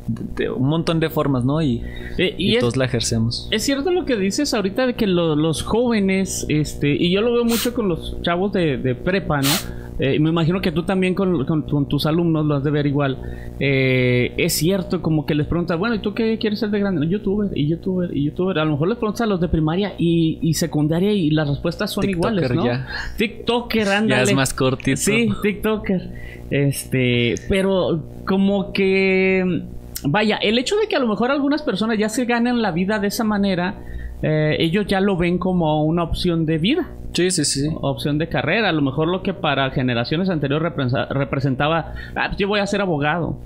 [0.07, 1.61] de un montón de formas, ¿no?
[1.61, 1.83] Y,
[2.17, 3.47] eh, todos la ejerzamos.
[3.51, 7.45] Es cierto lo que dices ahorita de que los jóvenes, este, y yo lo veo
[7.45, 9.78] mucho con los chavos de, de prepa, ¿no?
[9.99, 13.17] Eh, me imagino que tú también con, tus alumnos lo has de ver igual.
[13.59, 17.05] Eh, es cierto, como que les preguntas, bueno, ¿y tú qué quieres ser de grande?
[17.07, 18.59] youtuber, y youtuber, y youtuber.
[18.59, 22.09] A lo mejor les preguntas a los de primaria y, secundaria y las respuestas son
[22.09, 22.65] iguales, ¿no?
[22.65, 22.87] Ya.
[23.17, 24.25] TikToker, ándale.
[24.25, 24.97] Ya es más cortito.
[24.97, 26.09] Sí, TikToker.
[26.49, 29.63] Este, pero como que...
[30.05, 32.99] Vaya, el hecho de que a lo mejor algunas personas ya se ganan la vida
[32.99, 33.81] de esa manera,
[34.21, 36.89] eh, ellos ya lo ven como una opción de vida.
[37.13, 37.69] Sí, sí, sí.
[37.81, 38.69] Opción de carrera.
[38.69, 40.71] A lo mejor lo que para generaciones anteriores
[41.09, 43.37] representaba, ah, pues yo voy a ser abogado.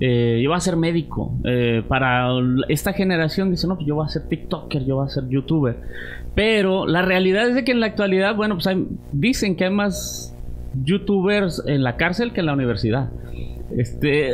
[0.00, 1.32] Eh, yo voy a ser médico.
[1.44, 2.28] Eh, para
[2.68, 5.76] esta generación dice, no, pues yo voy a ser TikToker, yo voy a ser YouTuber.
[6.34, 8.68] Pero la realidad es de que en la actualidad, bueno, pues
[9.12, 10.36] dicen que hay más
[10.82, 13.10] YouTubers en la cárcel que en la universidad.
[13.76, 14.32] Este.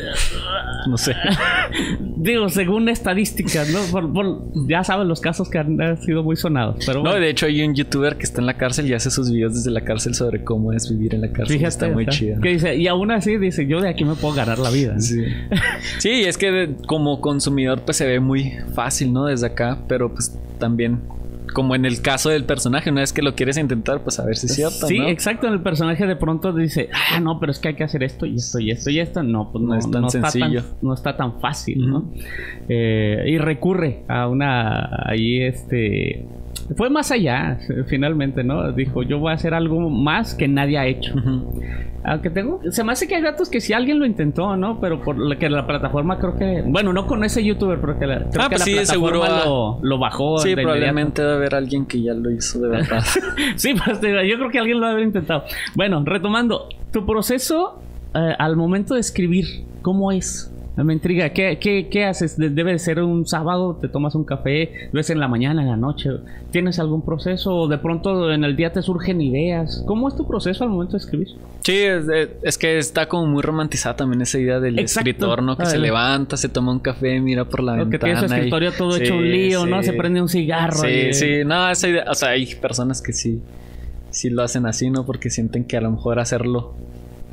[0.88, 1.14] No sé.
[2.16, 4.50] Digo, según estadísticas, ¿no?
[4.68, 6.84] ya saben los casos que han, sido muy sonados.
[6.86, 9.30] Pero No, de hecho, hay un youtuber que está en la cárcel y hace sus
[9.30, 11.58] videos desde la cárcel sobre cómo es vivir en la cárcel.
[11.58, 12.40] Fíjate, está muy chido.
[12.40, 14.98] Que dice, y aún así dice, yo de aquí me puedo ganar la vida.
[15.00, 15.24] Sí.
[15.98, 19.26] sí, es que como consumidor, pues se ve muy fácil, ¿no?
[19.26, 21.00] Desde acá, pero pues también
[21.52, 24.36] como en el caso del personaje, una vez que lo quieres intentar, pues a ver
[24.36, 24.86] si es cierto.
[24.86, 25.46] Sí, exacto.
[25.46, 28.26] En el personaje de pronto dice, ah, no, pero es que hay que hacer esto
[28.26, 29.22] y esto y esto y esto.
[29.22, 30.60] No, pues no, es tan sencillo.
[30.60, 32.10] Está tan, no está tan fácil, ¿no?
[32.68, 36.26] Eh, y recurre a una, ahí este,
[36.76, 38.72] fue más allá, finalmente, ¿no?
[38.72, 41.14] Dijo, yo voy a hacer algo más que nadie ha hecho.
[42.04, 44.80] Aunque tengo, se me hace que hay datos que si alguien lo intentó, ¿no?
[44.80, 48.06] Pero por la que la plataforma creo que, bueno, no con ese youtuber, pero que
[48.06, 50.38] la, creo ah, que pues sí, seguro lo, lo, bajó.
[50.38, 53.02] Sí, probablemente debe haber alguien que ya lo hizo de verdad.
[53.56, 55.44] sí, pues yo creo que alguien lo haber intentado.
[55.74, 57.80] Bueno, retomando, tu proceso
[58.14, 59.46] eh, al momento de escribir,
[59.82, 60.52] ¿cómo es?
[60.84, 61.30] Me intriga.
[61.30, 62.36] ¿Qué, qué, qué haces?
[62.36, 65.76] Debe de ser un sábado, te tomas un café, ves en la mañana, en la
[65.76, 66.10] noche.
[66.50, 69.82] ¿Tienes algún proceso o de pronto en el día te surgen ideas?
[69.86, 71.28] ¿Cómo es tu proceso al momento de escribir?
[71.64, 71.82] Sí,
[72.42, 75.56] es, que está como muy romantizada también esa idea del escritor, ¿no?
[75.56, 77.90] Que se levanta, se toma un café, mira por la ventana.
[77.90, 79.82] Que tiene su escritorio todo hecho un lío, ¿no?
[79.82, 80.78] Se prende un cigarro.
[80.78, 81.44] Sí, sí.
[81.44, 82.04] No, esa idea...
[82.08, 83.42] O sea, hay personas que sí...
[84.10, 85.04] Sí lo hacen así, ¿no?
[85.04, 86.74] Porque sienten que a lo mejor hacerlo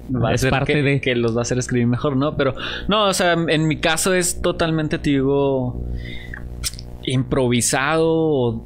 [0.09, 2.35] va a ser parte que, de que los va a hacer escribir mejor, ¿no?
[2.37, 2.55] Pero
[2.87, 5.83] no, o sea, en mi caso es totalmente, te digo,
[7.05, 8.11] improvisado.
[8.11, 8.65] O,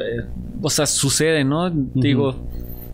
[0.00, 1.70] eh, sea, sucede, ¿no?
[1.70, 2.36] Digo,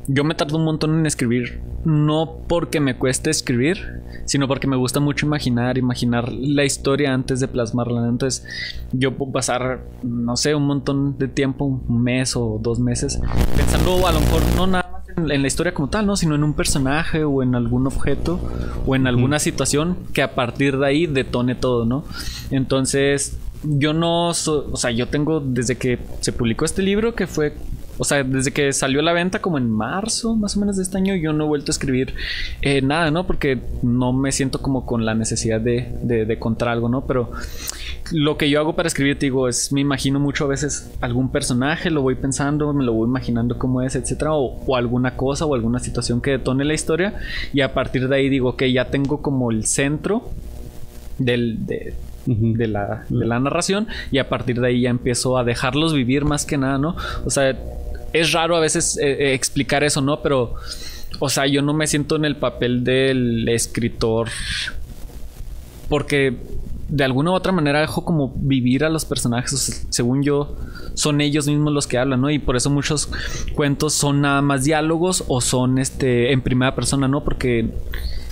[0.07, 1.61] yo me tardo un montón en escribir.
[1.85, 7.41] No porque me cueste escribir, sino porque me gusta mucho imaginar, imaginar la historia antes
[7.41, 8.07] de plasmarla.
[8.09, 8.45] Entonces,
[8.93, 13.19] yo puedo pasar, no sé, un montón de tiempo, un mes o dos meses,
[13.57, 14.87] pensando a lo mejor no nada
[15.17, 16.17] en la historia como tal, ¿no?
[16.17, 18.39] Sino en un personaje o en algún objeto
[18.87, 22.05] o en alguna situación que a partir de ahí detone todo, ¿no?
[22.51, 24.35] Entonces, yo no, o
[24.77, 27.55] sea, yo tengo desde que se publicó este libro, que fue
[27.99, 30.83] o sea, desde que salió a la venta como en marzo más o menos de
[30.83, 32.15] este año, yo no he vuelto a escribir
[32.63, 33.27] eh, nada, ¿no?
[33.27, 37.07] Porque no me siento como con la necesidad de, de, contar algo, ¿no?
[37.07, 37.33] Pero
[38.13, 41.31] lo que yo hago para escribir, te digo, es me imagino mucho a veces algún
[41.31, 45.55] personaje, lo voy pensando, me lo voy imaginando cómo es, etcétera, o, alguna cosa o
[45.55, 47.15] alguna situación que detone la historia,
[47.53, 50.31] y a partir de ahí digo que ya tengo como el centro
[51.19, 51.95] del, de,
[52.27, 56.25] de, la, de la narración, y a partir de ahí ya empiezo a dejarlos vivir
[56.25, 56.97] más que nada, ¿no?
[57.25, 57.57] O sea,
[58.13, 60.23] es raro a veces eh, eh, explicar eso, ¿no?
[60.23, 60.55] Pero,
[61.19, 64.29] o sea, yo no me siento en el papel del escritor
[65.89, 66.37] porque
[66.89, 69.87] de alguna u otra manera dejo como vivir a los personajes.
[69.91, 70.57] según yo,
[70.95, 72.31] son ellos mismos los que hablan, ¿no?
[72.31, 73.09] Y por eso muchos
[73.55, 77.25] cuentos son nada más diálogos o son este en primera persona, ¿no?
[77.25, 77.71] Porque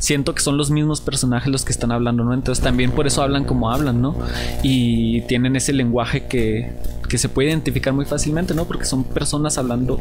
[0.05, 2.35] siento que son los mismos personajes los que están hablando, ¿no?
[2.35, 4.15] Entonces también por eso hablan como hablan, ¿no?
[4.63, 6.73] Y tienen ese lenguaje que,
[7.09, 8.67] que se puede identificar muy fácilmente, ¿no?
[8.67, 9.99] Porque son personas hablando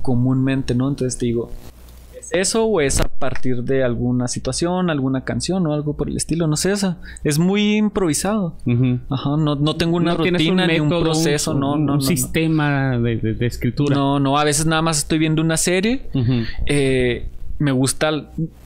[0.00, 0.88] comúnmente, ¿no?
[0.88, 1.50] Entonces te digo,
[2.16, 6.16] ¿es eso o es a partir de alguna situación, alguna canción o algo por el
[6.16, 6.46] estilo?
[6.46, 8.54] No sé, esa es muy improvisado.
[9.10, 13.96] Ajá, no, no, tengo una rutina ni un proceso, no, no, un sistema de, escritura.
[13.96, 16.10] No, no, a veces nada más estoy viendo una serie.
[16.66, 17.28] eh,
[17.58, 18.10] me gusta,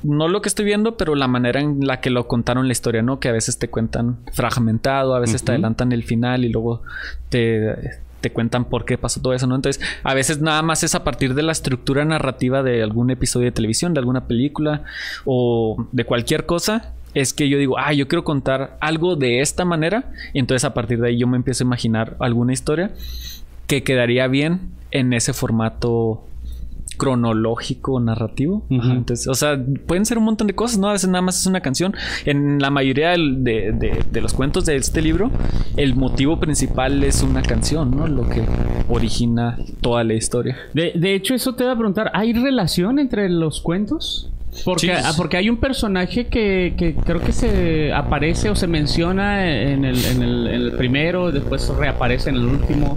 [0.03, 3.03] no lo que estoy viendo, pero la manera en la que lo contaron la historia,
[3.03, 3.21] ¿no?
[3.21, 6.83] Que a veces te cuentan fragmentado, a veces te adelantan el final y luego
[7.29, 7.75] te,
[8.21, 9.55] te cuentan por qué pasó todo eso, ¿no?
[9.55, 13.47] Entonces, a veces nada más es a partir de la estructura narrativa de algún episodio
[13.47, 14.83] de televisión, de alguna película
[15.25, 16.93] o de cualquier cosa.
[17.15, 20.11] Es que yo digo, ah, yo quiero contar algo de esta manera.
[20.33, 22.91] Y entonces a partir de ahí yo me empiezo a imaginar alguna historia
[23.67, 26.25] que quedaría bien en ese formato
[26.97, 28.67] cronológico narrativo.
[28.71, 30.89] Entonces, o sea, pueden ser un montón de cosas, ¿no?
[30.89, 31.95] A veces nada más es una canción.
[32.25, 35.31] En la mayoría de, los cuentos de este libro,
[35.77, 38.07] el motivo principal es una canción, ¿no?
[38.07, 38.43] Lo que
[38.89, 40.57] origina toda la historia.
[40.75, 44.31] De, hecho, eso te voy a preguntar, ¿hay relación entre los cuentos?
[44.65, 49.85] Porque, ah, porque hay un personaje que, creo que se aparece o se menciona en
[49.85, 52.97] el, en el primero, después reaparece en el último.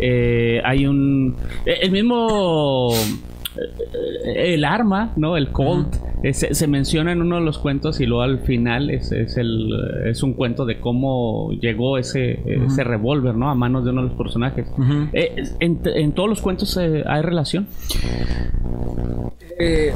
[0.00, 1.36] Eh, hay un.
[1.66, 2.90] El mismo
[4.24, 5.36] el arma, ¿no?
[5.36, 5.94] El Colt,
[6.32, 9.70] se, menciona en uno de los cuentos y luego al final es, el,
[10.06, 13.50] es un cuento de cómo llegó ese, ese revólver, ¿no?
[13.50, 14.66] A manos de uno de los personajes.
[15.12, 17.66] Eh, en, todos los cuentos eh, hay relación?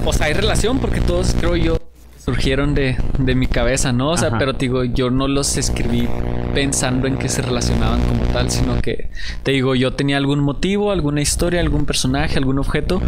[0.04, 1.76] o sea, hay relación porque todos, creo yo,
[2.24, 4.10] surgieron de, de mi cabeza, ¿no?
[4.10, 6.08] O sea, pero te digo, yo no los escribí
[6.54, 9.10] pensando en que se relacionaban como tal, sino que
[9.42, 13.02] te digo, yo tenía algún motivo, alguna historia, algún personaje, algún objeto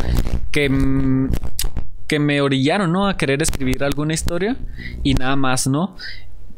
[0.50, 0.70] que,
[2.06, 3.08] que me orillaron, ¿no?
[3.08, 4.56] A querer escribir alguna historia
[5.02, 5.96] y nada más, ¿no?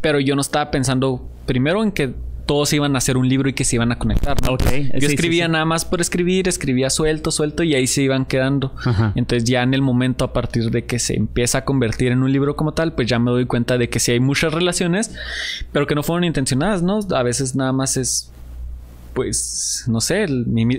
[0.01, 2.13] Pero yo no estaba pensando primero en que
[2.49, 4.39] todos iban a hacer un libro y que se iban a conectar.
[4.43, 4.57] ¿no?
[4.99, 8.73] Yo escribía nada más por escribir, escribía suelto, suelto y ahí se iban quedando.
[9.15, 12.33] Entonces ya en el momento a partir de que se empieza a convertir en un
[12.33, 15.15] libro como tal, pues ya me doy cuenta de que sí hay muchas relaciones,
[15.73, 17.01] pero que no fueron intencionadas, ¿no?
[17.15, 18.33] A veces nada más es
[19.19, 20.27] pues, no sé,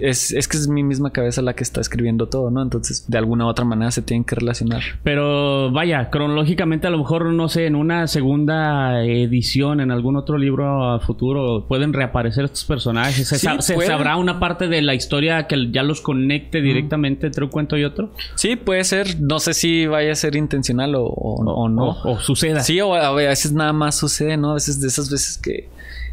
[0.01, 2.61] es, es, que es mi misma cabeza la que está escribiendo todo, ¿no?
[2.61, 4.81] Entonces, de alguna u otra manera se tienen que relacionar.
[5.03, 10.37] Pero vaya, cronológicamente a lo mejor, no sé, en una segunda edición, en algún otro
[10.37, 13.27] libro a futuro, pueden reaparecer estos personajes.
[13.27, 17.75] ¿Se, sabrá una parte de la historia que ya los conecte directamente entre un cuento
[17.75, 18.13] y otro?
[18.35, 19.19] Sí, puede ser.
[19.19, 21.89] No sé si vaya a ser intencional o, no.
[22.05, 22.61] O, suceda.
[22.61, 24.51] Sí, o a veces nada más sucede, ¿no?
[24.51, 25.67] A veces de esas veces que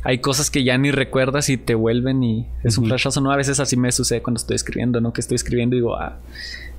[0.06, 3.32] hay cosas que ya ni recuerdas y te vuelven y es un flashazo, ¿no?
[3.32, 5.12] A veces así me sucede cuando estoy escribiendo, ¿no?
[5.12, 6.20] Que estoy escribiendo y digo, ah,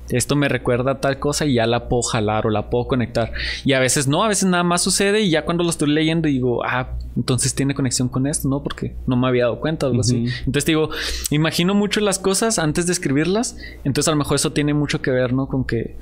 [0.08, 3.30] esto me recuerda a tal cosa y ya la puedo jalar o la puedo conectar.
[3.66, 6.26] Y a veces no, a veces nada más sucede y ya cuando lo estoy leyendo
[6.26, 8.62] digo, ah, entonces tiene conexión con esto, ¿no?
[8.62, 10.24] Porque no me había dado cuenta o algo así.
[10.46, 10.88] Entonces digo,
[11.28, 15.10] imagino mucho las cosas antes de escribirlas, entonces a lo mejor eso tiene mucho que
[15.10, 15.48] ver, ¿no?
[15.48, 15.98] Con que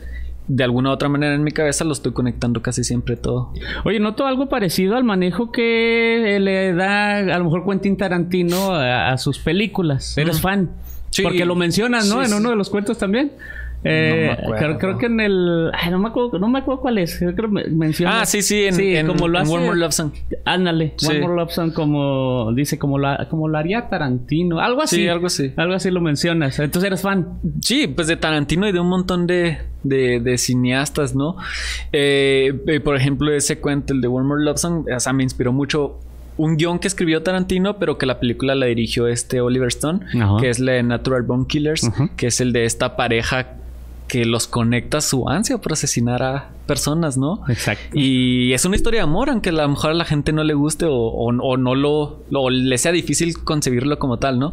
[0.48, 3.52] de alguna u otra manera en mi cabeza lo estoy conectando casi siempre todo.
[3.84, 9.16] Oye, noto algo parecido al manejo que le da a lo mejor Quentin Tarantino a,
[9.18, 10.16] sus películas.
[10.16, 10.70] Eres fan.
[11.10, 11.22] Sí.
[11.22, 12.22] Porque lo mencionas, ¿no?
[12.22, 13.32] en uno de los cuentos también.
[13.84, 14.36] Eh,
[14.78, 15.70] creo, que en el.
[15.72, 17.18] Ay, no me acuerdo, no me acuerdo cuál es.
[17.18, 18.20] Creo que menciona.
[18.20, 20.12] Ah, sí, sí, en, como lo hace, One More Love Song.
[20.44, 24.60] Ándale, One More Love Song, como dice, como, la, como lo haría Tarantino.
[24.60, 24.96] Algo así.
[24.96, 25.52] Sí, algo así.
[25.56, 26.58] Algo así lo mencionas.
[26.58, 27.38] Entonces eres fan.
[27.60, 31.36] Sí, pues de Tarantino y de un montón de, de, cineastas, ¿no?
[31.92, 35.22] Eh, eh, por ejemplo, ese cuento, el de One More Love Song, o sea, me
[35.22, 36.00] inspiró mucho
[36.38, 40.00] un guion que escribió Tarantino, pero que la película la dirigió este Oliver Stone,
[40.40, 43.56] que es la de Natural Bone Killers, que es el de esta pareja
[44.08, 47.42] que los conecta su ansia por asesinar a personas, ¿no?
[47.48, 47.84] Exacto.
[47.94, 50.54] Y es una historia de amor, aunque a lo mejor a la gente no le
[50.54, 54.52] guste o, no lo, le sea difícil concebirlo como tal, ¿no?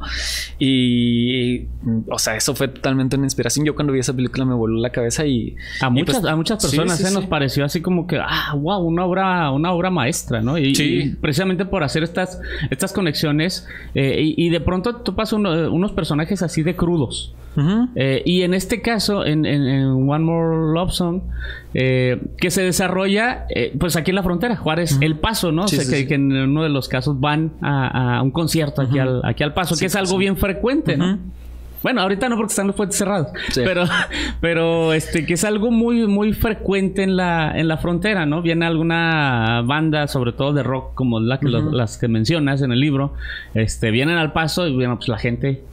[0.59, 1.65] Y,
[2.09, 3.65] o sea, eso fue totalmente una inspiración.
[3.65, 5.55] Yo cuando vi esa película me voló la cabeza y...
[5.81, 9.05] A muchas, pues, a muchas personas se nos pareció así como que, ah, wow, una
[9.05, 10.57] obra, una obra maestra, ¿no?
[10.57, 16.63] Y, precisamente por hacer estas, estas conexiones eh, y, de pronto topas unos personajes así
[16.63, 17.33] de crudos.
[17.95, 21.21] Eh, y en este caso, en, One More Love Song,
[21.73, 22.02] eh,
[22.37, 25.65] que se desarrolla eh, pues aquí en la frontera, Juárez, El Paso, ¿no?
[25.65, 29.75] que, en uno de los casos van a, un concierto aquí, al, aquí al Paso,
[29.75, 31.19] que es algo bien frecuente, ¿no?
[31.83, 33.27] Bueno, ahorita no porque están los puentes cerrados.
[33.53, 33.85] Pero,
[34.41, 38.41] pero este, que es algo muy, muy frecuente en la, en la frontera, ¿no?
[38.41, 42.79] Viene alguna banda, sobre todo de rock, como la que las que mencionas en el
[42.79, 43.13] libro,
[43.53, 45.63] este, vienen al paso y bueno, pues la gente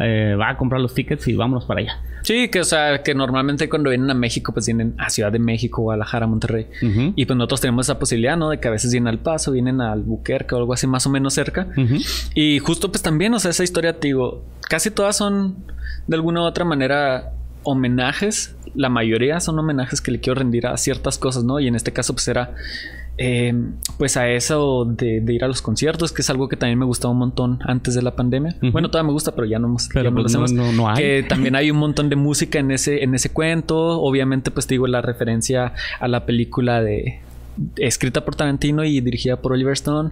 [0.00, 2.00] eh, va a comprar los tickets y vámonos para allá.
[2.22, 5.38] Sí, que o sea, que normalmente cuando vienen a México, pues vienen a Ciudad de
[5.38, 6.66] México, Guadalajara, Monterrey.
[7.16, 8.50] Y pues nosotros tenemos esa posibilidad, ¿no?
[8.50, 11.10] De que a veces vienen al paso, vienen al Buquerque o algo así más o
[11.10, 11.68] menos cerca.
[12.34, 15.51] Y justo pues también, o sea, esa historia, te digo, casi todas son
[16.06, 18.56] de alguna u otra manera homenajes.
[18.74, 21.60] La mayoría son homenajes que le quiero rendir a ciertas cosas, ¿no?
[21.60, 22.54] Y en este caso, pues era
[23.18, 26.86] Em, pues a eso de, ir a los conciertos, que es algo que también me
[26.86, 28.56] gustaba un montón antes de la pandemia.
[28.72, 30.96] Bueno, todavía me gusta, pero ya no, pero pues no, hay.
[30.96, 34.00] Que también hay un montón de música en ese, en ese cuento.
[34.00, 37.20] Obviamente, pues te digo la referencia a la película de
[37.76, 40.10] escrita por Tarantino y dirigida por Oliver Stone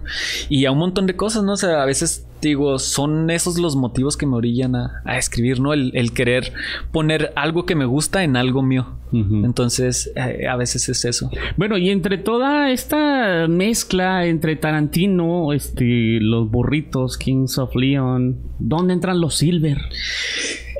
[0.49, 1.53] y a un montón de cosas, ¿no?
[1.53, 5.73] O sea, a veces digo, son esos los motivos que me orillan a, escribir, ¿no?
[5.73, 6.53] El, querer
[6.91, 8.97] poner algo que me gusta en algo mío.
[9.13, 11.29] Entonces, eh, a veces es eso.
[11.57, 18.93] Bueno, y entre toda esta mezcla entre Tarantino, este, los burritos, Kings of Leon, ¿dónde
[18.93, 19.79] entran los Silver?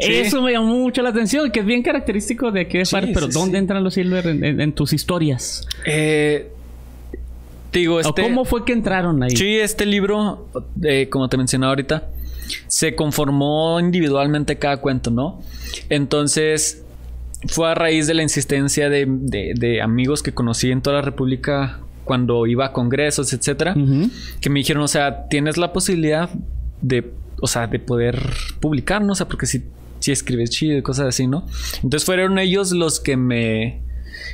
[0.02, 3.58] Eso me llamó mucho la atención, que es bien característico de aquella parte, pero ¿dónde
[3.58, 5.68] entran los Silver en, tus historias?
[5.86, 6.50] Eh,
[7.72, 9.36] digo, este, ¿Cómo fue que entraron ahí?
[9.36, 10.48] Sí, este libro,
[10.84, 12.10] eh, como te mencionaba ahorita,
[12.68, 15.42] se conformó individualmente cada cuento, ¿no?
[15.90, 16.84] Entonces,
[17.48, 22.46] fue a raíz de la insistencia de, amigos que conocí en toda la República cuando
[22.48, 23.76] iba a congresos, etcétera,
[24.40, 26.30] que me dijeron, o sea, tienes la posibilidad
[26.82, 28.20] de, o sea, de poder
[28.60, 29.14] publicar, ¿no?
[29.14, 29.64] O sea, porque si
[30.02, 31.46] si escribes chido y cosas así, ¿no?
[31.76, 33.82] Entonces fueron ellos los que me,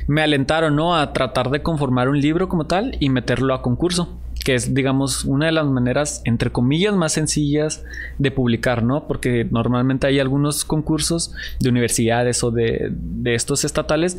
[0.08, 0.96] me alentaron, ¿no?
[0.96, 5.26] A tratar de conformar un libro como tal y meterlo a concurso que es, digamos,
[5.26, 7.84] una de las maneras, entre comillas, más sencillas
[8.18, 9.06] de publicar, ¿no?
[9.06, 14.16] Porque normalmente hay algunos concursos de universidades o de, de estos estatales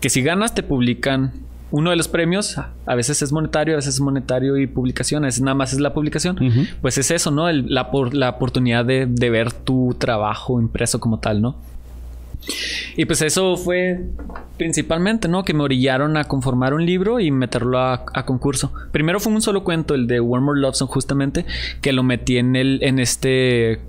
[0.00, 1.32] que si ganas te publican
[1.72, 5.26] uno de los premios a veces es monetario, a veces es monetario y publicación, a
[5.26, 6.38] veces nada más es la publicación.
[6.80, 7.50] Pues es eso, ¿no?
[7.50, 11.56] la, la oportunidad de, ver tu trabajo impreso como tal, ¿no?
[12.96, 14.00] Y pues eso fue
[14.58, 15.44] principalmente, ¿no?
[15.44, 18.72] Que me orillaron a conformar un libro y meterlo a, concurso.
[18.90, 21.46] Primero fue un solo cuento, el de One More Love justamente,
[21.80, 23.80] que lo metí en el, en este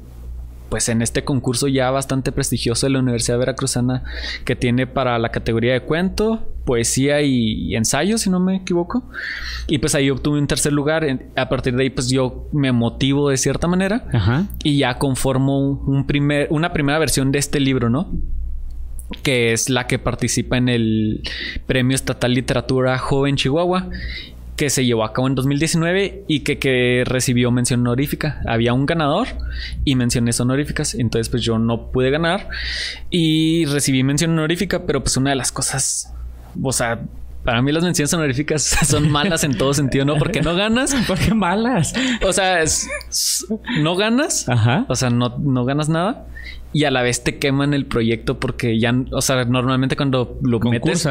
[0.74, 4.04] pues en este concurso ya bastante prestigioso de la Universidad Veracruzana
[4.44, 9.08] que tiene para la categoría de cuento, poesía y, ensayo, si no me equivoco.
[9.68, 11.06] Y pues ahí obtuve un tercer lugar.
[11.36, 16.08] A partir de ahí, pues yo me motivo de cierta manera y ya conformo un
[16.08, 18.10] primer, una primera versión de este libro, ¿no?
[19.22, 21.22] que es la que participa en el
[21.68, 23.90] Premio Estatal Literatura Joven Chihuahua
[24.56, 28.42] que se llevó a cabo en 2019 y que, recibió mención honorífica.
[28.48, 29.28] Había un ganador
[29.84, 30.96] y menciones honoríficas.
[30.96, 32.50] Entonces, pues yo no pude ganar
[33.10, 36.14] y recibí mención honorífica, pero pues una de las cosas,
[36.62, 37.02] o sea,
[37.44, 40.18] para mí las menciones honoríficas son malas en todo sentido, ¿no?
[40.18, 40.94] Porque no ganas.
[41.08, 41.94] ¿Por qué malas?
[42.26, 42.64] O sea,
[43.80, 44.48] no ganas.
[44.48, 44.86] Ajá.
[44.88, 46.28] O sea, no, no ganas nada.
[46.72, 50.60] Y a la vez te queman el proyecto porque ya, o sea, normalmente cuando lo
[50.60, 51.08] metes,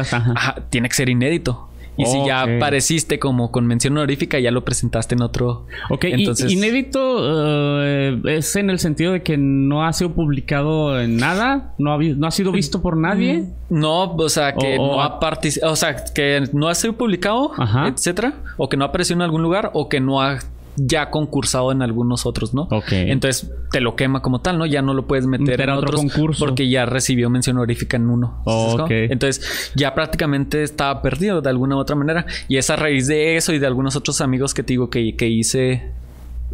[0.69, 1.69] tiene que ser inédito.
[1.97, 5.67] Y si ya apareciste como con mención honorífica, ya lo presentaste en otro.
[5.89, 6.51] Ok, entonces.
[6.51, 11.93] inédito eh, es en el sentido de que no ha sido publicado en nada, no
[11.93, 13.39] ha, no ha sido visto por nadie.
[13.69, 17.51] Mm, no, o sea, que no ha participado, o sea, que no ha sido publicado,
[17.85, 20.39] etcétera, o que no ha aparecido en algún lugar, o que no ha
[20.75, 22.63] ya concursado en algunos otros, ¿no?
[22.63, 22.91] Ok.
[22.91, 24.65] Entonces te lo quema como tal, ¿no?
[24.65, 28.41] Ya no lo puedes meter, en otro concurso porque ya recibió mención honorífica en uno.
[28.45, 28.89] ok.
[28.89, 32.25] Entonces ya prácticamente estaba perdido de alguna u otra manera.
[32.47, 35.15] Y es a raíz de eso y de algunos otros amigos que te digo que,
[35.15, 35.91] que hice.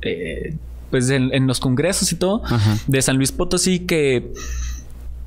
[0.01, 0.55] Eh,
[0.89, 2.41] pues en, los congresos y todo
[2.88, 4.34] de San Luis Potosí que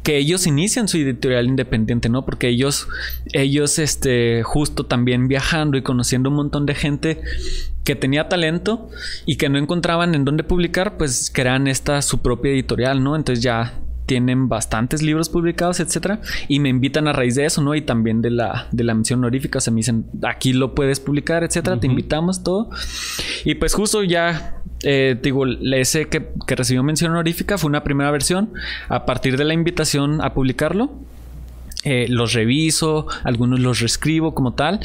[0.02, 2.24] que ellos inician su editorial independiente, ¿no?
[2.24, 2.88] Porque ellos,
[3.32, 7.20] ellos, este, justo también viajando y conociendo un montón de gente
[7.84, 8.88] que tenía talento
[9.26, 13.16] y que no encontraban en dónde publicar, pues crean esta su propia editorial, ¿no?
[13.16, 13.80] Entonces ya
[14.12, 17.74] tienen bastantes libros publicados, etcétera, y me invitan a raíz de eso, ¿no?
[17.74, 21.42] Y también de la, de la mención honorífica, se me dicen, aquí lo puedes publicar,
[21.44, 22.68] etcétera, te invitamos, todo.
[23.46, 28.10] Y pues justo ya, eh, digo, ese que, que recibió mención honorífica fue una primera
[28.10, 28.52] versión,
[28.90, 30.92] a partir de la invitación a publicarlo.
[31.84, 34.80] Eh, los reviso, algunos los reescribo como tal.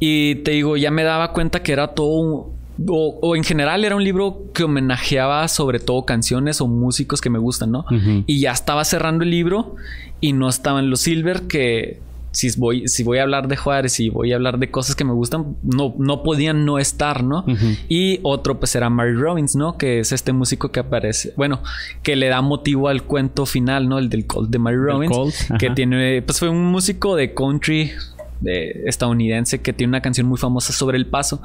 [0.00, 2.50] Y te digo, ya me daba cuenta que era todo
[2.88, 7.38] o, en general era un libro que homenajeaba sobre todo canciones o músicos que me
[7.38, 7.84] gustan, ¿no?
[8.26, 9.76] Y ya estaba cerrando el libro
[10.20, 12.00] y no estaban los Silver que
[12.32, 15.04] si voy, si voy a hablar de Juárez y voy a hablar de cosas que
[15.04, 17.46] me gustan, no, no podían no estar, ¿no?
[17.88, 19.78] Y otro pues era Mary Robbins, ¿no?
[19.78, 21.62] Que es este músico que aparece, bueno,
[22.02, 23.98] que le da motivo al cuento final, ¿no?
[23.98, 27.92] El del Colt de Mary Robbins, que tiene, pues fue un músico de country
[28.40, 31.40] de estadounidense que tiene una canción muy famosa sobre el paso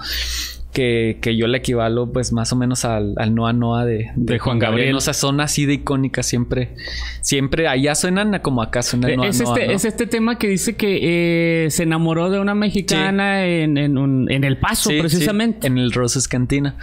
[0.71, 4.59] que, yo le equivalo pues más o menos al, al Noa Noa de, de, Juan
[4.59, 4.95] Gabriel.
[4.95, 6.75] O sea, son así de icónicas siempre.
[7.21, 10.75] Siempre allá suenan como acá suena el Noa es este, Es este tema que dice
[10.75, 15.67] que eh, se enamoró de una mexicana en, en, El Paso, precisamente.
[15.67, 16.75] en el Roses Cantina.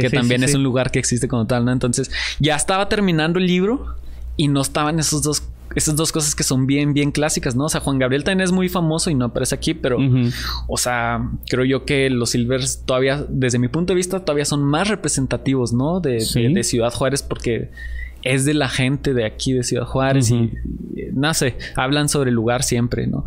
[0.00, 1.72] que también es un lugar que existe como tal, ¿no?
[1.72, 2.10] Entonces,
[2.40, 3.96] ya estaba terminando el libro
[4.36, 5.42] y no estaban esos dos
[5.74, 7.64] esas dos cosas que son bien, bien clásicas, ¿no?
[7.64, 9.98] O sea, Juan Gabriel también es muy famoso y no aparece aquí, pero,
[10.68, 14.62] o sea, creo yo que los Silvers todavía, desde mi punto de vista, todavía son
[14.64, 16.00] más representativos, ¿no?
[16.00, 17.70] de Ciudad Juárez, porque
[18.22, 20.52] es de la gente de aquí de Ciudad Juárez y,
[21.12, 23.24] no sé, hablan sobre el lugar siempre, ¿no?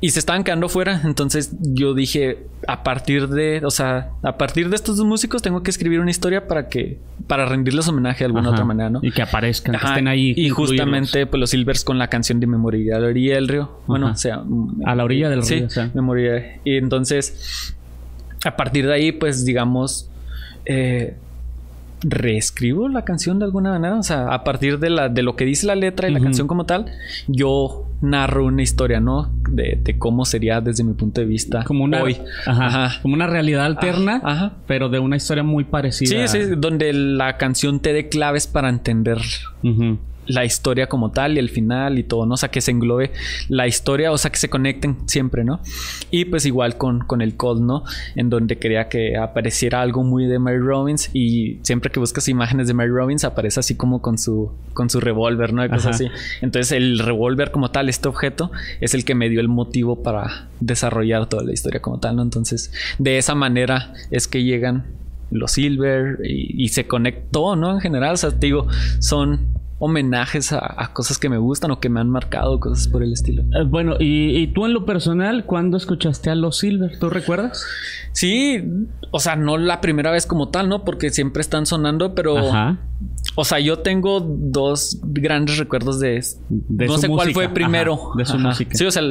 [0.00, 4.68] Y se estaban quedando fuera, entonces yo dije, a partir de, o sea, a partir
[4.70, 8.26] de estos dos músicos tengo que escribir una historia para que, para rendirles homenaje de
[8.26, 9.00] alguna otra manera, ¿no?
[9.02, 10.34] Y que aparezcan, que estén ahí.
[10.36, 13.80] Y justamente, pues los Silvers con la canción de Memoria a la orilla del río,
[13.86, 14.42] bueno, o sea,
[14.84, 15.90] a la orilla del río, sí, o sea.
[15.94, 16.60] Memoria.
[16.64, 17.74] Y entonces,
[18.44, 20.08] a partir de ahí, pues digamos,
[20.66, 21.16] eh,
[22.04, 23.98] reescribo la canción de alguna manera.
[23.98, 26.46] O sea, a partir de, la, de lo que dice la letra y la canción
[26.46, 26.86] como tal,
[27.26, 29.30] yo narro una historia, ¿no?
[29.48, 32.18] De, cómo sería desde mi punto de vista como una, hoy.
[32.46, 36.28] Ajá, Como una realidad alterna, ajá, pero de una historia muy parecida.
[36.28, 39.18] Sí, sí, donde la canción te dé claves para entender
[40.26, 42.34] la historia como tal y el final y todo, ¿no?
[42.34, 43.12] O sea, que se englobe
[43.48, 45.60] la historia, o sea, que se conecten siempre, ¿no?
[46.10, 47.84] Y pues igual con, con el Cold, ¿no?
[48.14, 52.68] En donde quería que apareciera algo muy de Mary Robbins y siempre que buscas imágenes
[52.68, 55.68] de Mary Robbins aparece así como con su, con su revólver, ¿no?
[55.68, 56.08] Cosas así.
[56.40, 58.50] Entonces el revólver como tal, este objeto,
[58.80, 62.22] es el que me dio el motivo para desarrollar toda la historia como tal, ¿no?
[62.22, 64.84] Entonces, de esa manera es que llegan
[65.30, 67.72] los Silver y, y se conectó, ¿no?
[67.72, 68.68] En general, o sea, te digo,
[69.00, 73.12] son homenajes a, cosas que me gustan o que me han marcado, cosas por el
[73.12, 73.42] estilo.
[73.42, 76.98] Eh, bueno, y, tú en lo personal, ¿cuándo escuchaste a Los Silver?
[76.98, 77.66] ¿Tú recuerdas?
[78.12, 78.62] Sí,
[79.10, 80.84] o sea, no la primera vez como tal, ¿no?
[80.84, 82.38] Porque siempre están sonando, pero...
[82.38, 82.78] Ajá.
[83.36, 86.24] O sea, yo tengo dos grandes recuerdos de...
[86.48, 88.12] de no sé cuál fue primero.
[88.16, 88.76] de su música.
[88.76, 89.02] Sí, o sea,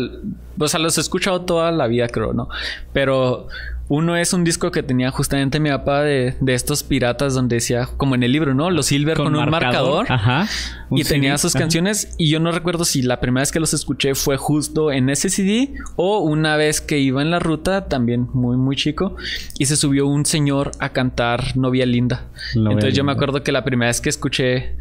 [0.57, 2.47] o sea, los he escuchado toda la vida, creo, ¿no?
[2.93, 3.47] Pero
[3.95, 7.87] Uno es un disco que tenía justamente mi papá de, de estos piratas donde decía,
[7.95, 8.71] como en el libro, ¿no?
[8.71, 10.11] Los Silver con, un marcador.
[10.11, 10.47] Ajá.
[10.89, 14.15] y tenía sus canciones y yo no recuerdo si la primera vez que los escuché
[14.15, 18.57] fue justo en ese CD o una vez que iba en la ruta, también muy,
[18.57, 19.15] muy chico,
[19.59, 22.25] y se subió un señor a cantar Novia Linda.
[22.55, 24.75] Entonces yo me acuerdo que la primera vez que escuché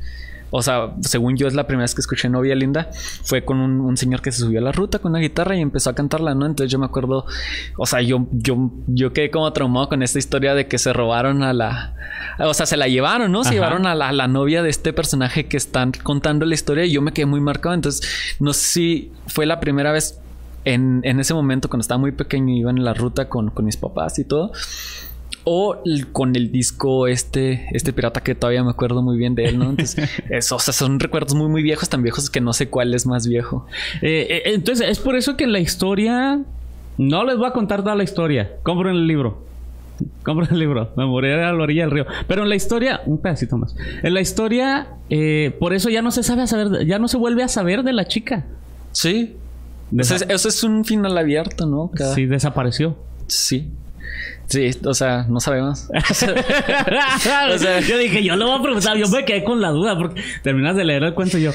[0.55, 2.91] o sea, según yo es la primera vez que escuché Novia Linda,
[3.25, 5.89] fue con un, señor que se subió a la ruta con una guitarra y empezó
[5.89, 6.45] a cantarla, ¿no?
[6.45, 7.25] Entonces yo me acuerdo,
[7.79, 11.43] o sea, yo, yo, yo quedé como traumado con esta historia de que se robaron
[11.43, 11.95] a la,
[12.39, 13.45] o sea, se la llevaron, ¿no?
[13.45, 17.01] Se llevaron a la, novia de este personaje que están contando la historia y yo
[17.01, 20.21] me quedé muy marcado, entonces no sé si fue la primera vez
[20.67, 23.65] en, en ese momento cuando estaba muy pequeño y iba en la ruta con, con
[23.65, 24.53] mis papás y todo
[25.45, 25.79] o
[26.13, 29.71] con el disco este, este pirata que todavía me acuerdo muy bien de él, ¿no?
[29.71, 32.95] Entonces, eso, o sea, son recuerdos muy, muy viejos, tan viejos que no sé cuál
[32.95, 33.67] es más viejo.
[34.01, 36.41] Eh, eh, entonces, es por eso que en la historia,
[36.99, 39.51] no les voy a contar toda la historia, compren el libro.
[40.25, 42.07] Compren el libro, me moriré a la orilla del río.
[42.27, 43.77] Pero en la historia, un pedacito más.
[44.03, 47.17] En la historia, eh, por eso ya no se sabe a saber, ya no se
[47.17, 48.47] vuelve a saber de la chica.
[48.93, 49.37] Sí.
[49.97, 51.91] Eso es, un final abierto, ¿no?
[52.15, 52.97] Sí, desapareció.
[53.27, 53.71] Sí.
[54.47, 55.89] Sí, o sea, no sabemos.
[56.11, 59.97] o sea, yo dije, yo lo voy a preguntar, yo me quedé con la duda
[59.97, 61.53] porque terminas de leer el cuento y yo,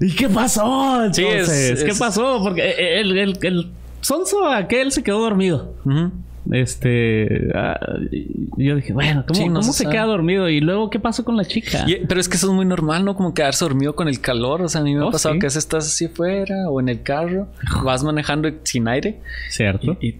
[0.00, 1.04] ¿y qué pasó?
[1.04, 2.40] Entonces, ¿qué pasó?
[2.42, 3.70] Porque el, el, el,
[4.00, 5.74] sonso aquel se quedó dormido.
[6.50, 7.78] Este, ah,
[8.56, 10.48] yo dije, bueno, ¿cómo, se, queda dormido?
[10.48, 11.84] Y luego, ¿qué pasó con la chica?
[12.08, 13.14] pero es que eso es muy normal, ¿no?
[13.16, 14.62] Como quedarse dormido con el calor.
[14.62, 16.88] O sea, a mí me ha oh, pasado que a estás así afuera o en
[16.88, 17.48] el carro,
[17.84, 19.18] vas manejando sin aire.
[19.50, 19.98] Cierto.
[20.00, 20.16] y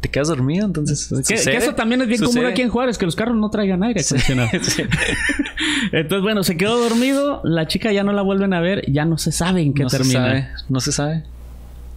[0.00, 1.12] te quedas dormido, entonces.
[1.26, 4.00] Que, eso también es bien común aquí en Juárez, que los carros no traigan aire
[4.00, 4.48] acondicionado.
[5.92, 9.18] entonces, bueno, se quedó dormido, la chica ya no la vuelven a ver, ya no
[9.18, 10.54] se sabe en qué termina.
[10.68, 11.24] no se sabe.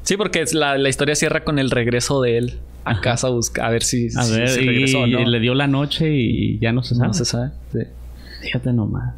[0.04, 3.66] Sí, porque la, la, historia cierra con el regreso de él a casa a buscar
[3.66, 6.94] a ver si, a ver, regresó y, le dio la noche y ya no se
[6.96, 7.08] sabe.
[7.08, 7.52] No se sabe.
[7.72, 7.80] Sí.
[8.42, 9.16] Fíjate nomás.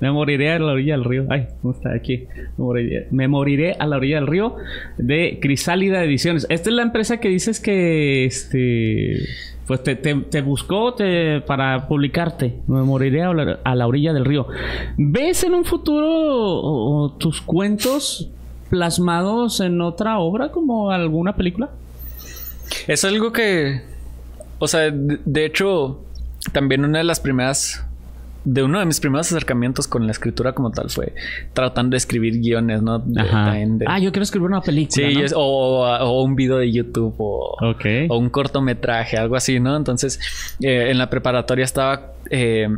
[0.00, 1.26] Me moriré a la orilla del río.
[1.30, 2.26] Ay, ¿cómo está aquí?
[3.10, 4.56] Me moriré, a la orilla del río
[4.98, 6.46] de Crisálida Ediciones.
[6.48, 9.20] Esta es la empresa que dices que este
[9.66, 10.94] pues te, buscó
[11.46, 12.60] para publicarte.
[12.66, 14.46] Me moriré a la, orilla del río.
[14.98, 18.28] ¿Ves en un futuro tus cuentos
[18.68, 21.70] plasmados en otra obra como alguna película?
[22.86, 23.82] Es algo que,
[24.58, 26.02] o sea, de hecho,
[26.52, 27.83] también una de las primeras
[28.44, 31.14] de uno de mis primeros acercamientos con la escritura como tal fue
[31.54, 33.02] tratando de escribir guiones, ¿no?
[33.86, 35.08] ah, yo quiero escribir una película.
[35.08, 37.56] Sí, o, un video de YouTube o,
[38.10, 39.76] un cortometraje, algo así, ¿no?
[39.76, 40.20] Entonces,
[40.60, 42.68] eh, en la preparatoria estaba eh,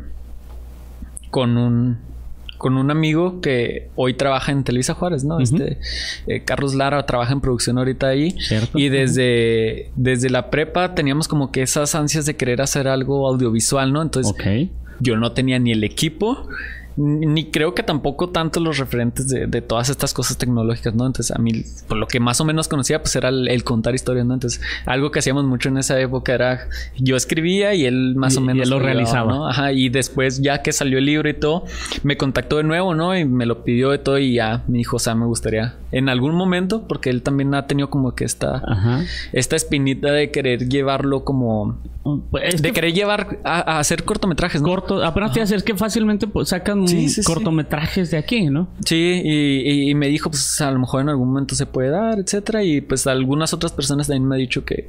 [1.31, 1.99] con un
[2.59, 5.41] con un amigo que hoy trabaja en Televisa Juárez, ¿no?
[5.41, 5.79] Este
[6.27, 8.35] eh, Carlos Lara trabaja en producción ahorita ahí.
[8.75, 13.93] Y desde, desde la prepa teníamos como que esas ansias de querer hacer algo audiovisual,
[13.93, 14.01] ¿no?
[14.01, 14.35] Entonces,
[15.01, 16.49] yo no tenía ni el equipo
[16.97, 21.07] ni creo que tampoco tanto los referentes de, todas estas cosas tecnológicas, ¿no?
[21.07, 24.25] Entonces, a mí, por lo que más o menos conocía, pues era el, contar historias,
[24.27, 24.35] ¿no?
[24.35, 26.69] Entonces, algo que hacíamos mucho en esa época era
[26.99, 29.49] yo escribía y él más o menos lo realizaba, ¿no?
[29.49, 31.65] Ajá, y después, ya que salió el libro y todo,
[32.03, 33.17] me contactó de nuevo, ¿no?
[33.17, 36.09] Y me lo pidió de todo y ya me dijo, o sea, me gustaría en
[36.09, 38.63] algún momento, porque él también ha tenido como que esta,
[39.33, 41.79] esta espinita de querer llevarlo como.
[42.31, 44.69] Pues, de querer llevar a, hacer cortometrajes, ¿no?
[44.69, 46.86] Corto, apenas te hacer que fácilmente pues, sacan
[47.25, 48.69] cortometrajes de aquí, ¿no?
[48.85, 52.63] Sí, y, me dijo, pues a lo mejor en algún momento se puede dar, etcétera.
[52.63, 54.89] Y pues algunas otras personas también me han dicho que,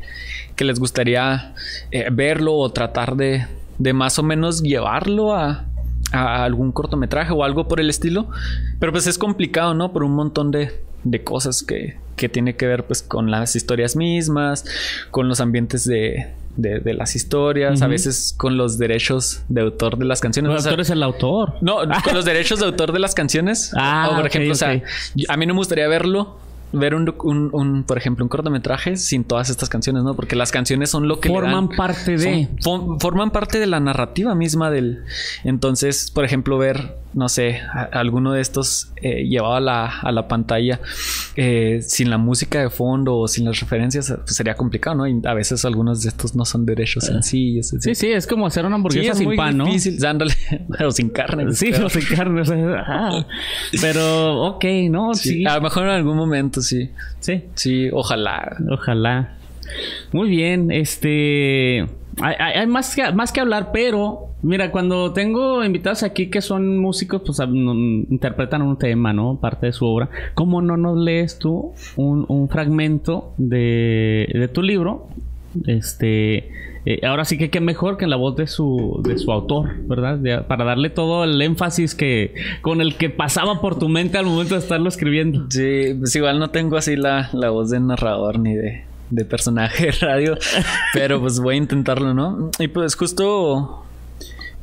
[0.56, 1.54] que les gustaría
[1.92, 3.46] eh, verlo o tratar de,
[3.78, 5.66] de más o menos llevarlo a,
[6.12, 8.30] a algún cortometraje o algo por el estilo.
[8.80, 9.94] Pero pues es complicado, ¿no?
[9.94, 10.72] Por un montón de,
[11.04, 14.66] de cosas que, que tiene que ver pues con las historias mismas,
[15.12, 20.06] con los ambientes de, de, las historias, a veces con los derechos de autor de
[20.06, 20.52] las canciones.
[20.52, 21.54] ¿El autor es el autor?
[21.62, 23.72] No, con los derechos de autor de las canciones.
[23.76, 24.82] Ah, o por ejemplo, o sea,
[25.30, 27.14] a mí no me gustaría verlo ver un,
[27.54, 30.16] un, por ejemplo, un cortometraje sin todas estas canciones, ¿no?
[30.16, 32.50] Porque las canciones son lo que forman parte de
[33.00, 35.04] forman parte de la narrativa misma del.
[35.44, 37.62] Entonces, por ejemplo, ver, no sé,
[37.92, 40.82] alguno de estos eh, llevado a la, a la pantalla
[41.36, 45.08] eh, sin la música de fondo o sin las referencias, pues sería complicado, ¿no?
[45.08, 47.14] Y a veces algunos de estos no son derechos ah.
[47.14, 47.74] sencillos.
[47.80, 50.88] Sí, sí, es como hacer una hamburguesa sin pan, difícil, ¿no?
[50.88, 51.54] o sin carne.
[51.54, 52.44] Sí, o sin carne.
[53.82, 55.14] Pero, ok, ¿no?
[55.14, 55.46] sí.
[55.46, 56.92] A lo mejor en algún momento sí.
[57.20, 57.44] Sí.
[57.56, 58.58] Sí, ojalá.
[58.70, 59.38] Ojalá.
[60.12, 61.86] Muy bien, este...
[62.20, 67.22] Hay, más, que, más que hablar, pero mira, cuando tengo invitados aquí que son músicos,
[67.24, 67.40] pues
[68.10, 69.40] interpretan un tema, ¿no?
[69.40, 70.10] Parte de su obra.
[70.34, 75.10] ¿Cómo no nos lees tú un, fragmento de, de tu libro
[75.68, 76.50] Este,
[76.90, 79.76] eh, ahora sí que qué mejor que en la voz de su, de su autor,
[79.90, 80.48] ¿verdad?
[80.48, 84.54] para darle todo el énfasis que con el que pasaba por tu mente al momento
[84.54, 85.48] de estarlo escribiendo.
[85.50, 89.88] Sí, pues igual no tengo así la, la voz de narrador ni de, de personaje
[89.88, 90.38] de radio,
[90.94, 92.52] pero pues voy a intentarlo, ¿no?
[92.58, 93.84] Y pues justo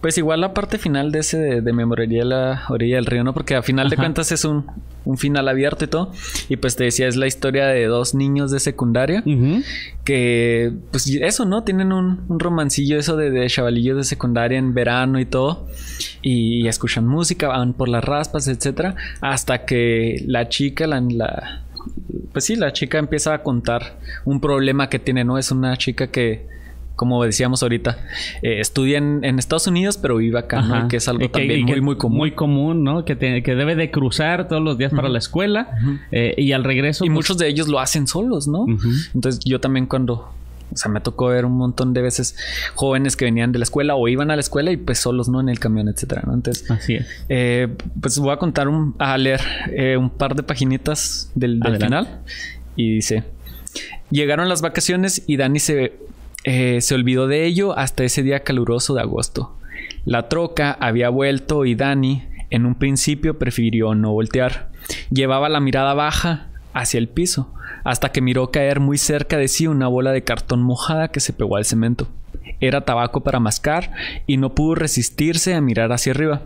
[0.05, 3.33] pues igual la parte final de ese de, de la orilla del río, ¿no?
[3.33, 4.67] Porque a final de cuentas es un,
[5.17, 6.13] final abierto y todo.
[6.51, 9.25] Y pues te decía, es la historia de dos niños de secundaria.
[10.05, 11.65] Que, pues eso, ¿no?
[11.65, 15.69] Tienen un, romancillo eso de, de, chavalillos de secundaria en verano y todo.
[16.21, 18.97] Y, escuchan música, van por las raspas, etcétera.
[19.23, 21.65] Hasta que la chica, la, la
[22.31, 25.39] pues sí, la chica empieza a contar un problema que tiene, ¿no?
[25.39, 26.53] Es una chica que
[26.97, 27.99] como decíamos ahorita,
[28.43, 30.89] eh, estudia en, Estados Unidos, pero vive acá, ¿no?
[30.89, 32.19] que es algo también muy, muy común.
[32.19, 33.05] Muy común, ¿no?
[33.05, 35.77] Que, que debe de cruzar todos los días para la escuela
[36.13, 37.05] eh, y al regreso.
[37.05, 38.67] Y pues muchos de ellos lo hacen solos, ¿no?
[39.15, 40.33] Entonces yo también cuando.
[40.73, 42.37] O sea, me tocó ver un montón de veces
[42.75, 45.41] jóvenes que venían de la escuela o iban a la escuela y pues solos, ¿no?
[45.41, 46.35] En el camión, etcétera, ¿no?
[46.35, 47.07] Entonces, Así es.
[47.29, 47.69] Eh,
[48.01, 49.41] pues voy a contar un, a leer
[49.99, 52.23] un par de paginitas del, del final
[52.75, 53.25] y dice:
[54.11, 55.93] Llegaron las vacaciones y Dani se
[56.45, 59.57] eh, se olvidó de ello hasta ese día caluroso de agosto.
[60.05, 64.71] La troca había vuelto y Dani, en un principio, prefirió no voltear.
[65.11, 67.53] Llevaba la mirada baja hacia el piso,
[67.85, 71.33] hasta que miró caer muy cerca de sí una bola de cartón mojada que se
[71.33, 72.09] pegó al cemento.
[72.61, 73.93] Era tabaco para mascar
[74.27, 76.43] y no pudo resistirse a mirar hacia arriba.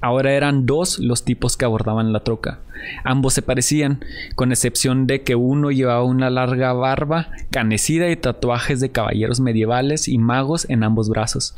[0.00, 2.60] Ahora eran dos los tipos que abordaban la troca.
[3.04, 4.00] Ambos se parecían,
[4.34, 10.08] con excepción de que uno llevaba una larga barba canecida y tatuajes de caballeros medievales
[10.08, 11.54] y magos en ambos brazos.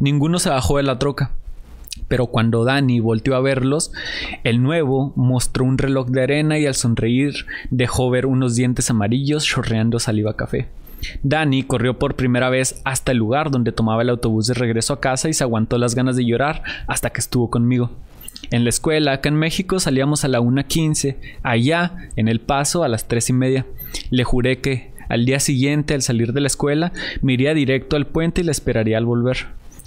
[0.00, 1.30] Ninguno se bajó de la troca.
[2.08, 3.92] Pero cuando Danny volteó a verlos,
[4.42, 9.44] el nuevo mostró un reloj de arena y al sonreír dejó ver unos dientes amarillos
[9.44, 10.68] chorreando saliva café.
[11.22, 15.00] Danny corrió por primera vez hasta el lugar donde tomaba el autobús de regreso a
[15.00, 17.90] casa y se aguantó las ganas de llorar hasta que estuvo conmigo.
[18.50, 22.88] En la escuela, acá en México, salíamos a la 1.15, allá, en El Paso, a
[22.88, 23.66] las tres y media.
[24.10, 26.92] Le juré que, al día siguiente, al salir de la escuela,
[27.22, 29.46] me iría directo al puente y le esperaría al volver.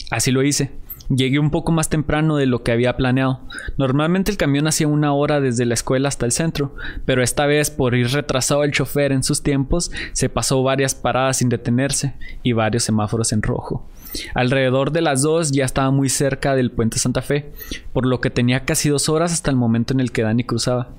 [0.09, 0.71] Así lo hice.
[1.09, 3.39] Llegué un poco más temprano de lo que había planeado.
[3.77, 7.71] Normalmente el camión hacía una hora desde la escuela hasta el centro, pero esta vez
[7.71, 12.51] por ir retrasado el chofer en sus tiempos, se pasó varias paradas sin detenerse y
[12.51, 13.87] varios semáforos en rojo.
[14.33, 17.51] Alrededor de las dos ya estaba muy cerca del puente Santa Fe,
[17.93, 20.89] por lo que tenía casi dos horas hasta el momento en el que Dani cruzaba.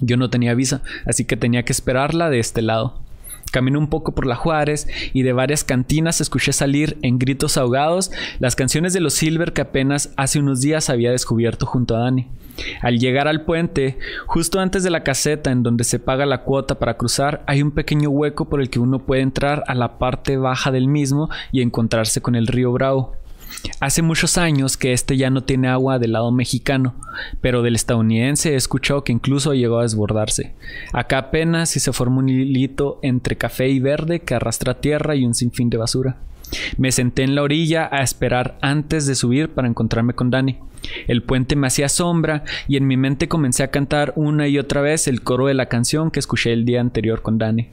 [0.00, 3.00] Yo no tenía visa, así que tenía que esperarla de este lado.
[3.50, 8.10] Caminé un poco por la Juárez y de varias cantinas escuché salir en gritos ahogados
[8.38, 12.28] las canciones de los Silver que apenas hace unos días había descubierto junto a Dani.
[12.82, 16.78] Al llegar al puente, justo antes de la caseta en donde se paga la cuota
[16.78, 20.36] para cruzar, hay un pequeño hueco por el que uno puede entrar a la parte
[20.36, 23.14] baja del mismo y encontrarse con el río Bravo.
[23.80, 26.94] Hace muchos años que este ya no tiene agua del lado mexicano,
[27.40, 30.54] pero del estadounidense he escuchado que incluso llegó a desbordarse.
[30.92, 35.24] Acá apenas si se forma un hilito entre café y verde que arrastra tierra y
[35.24, 36.16] un sinfín de basura.
[36.76, 40.58] Me senté en la orilla a esperar antes de subir para encontrarme con Dani.
[41.06, 44.80] El puente me hacía sombra y en mi mente comencé a cantar una y otra
[44.80, 47.68] vez el coro de la canción que escuché el día anterior con Dani.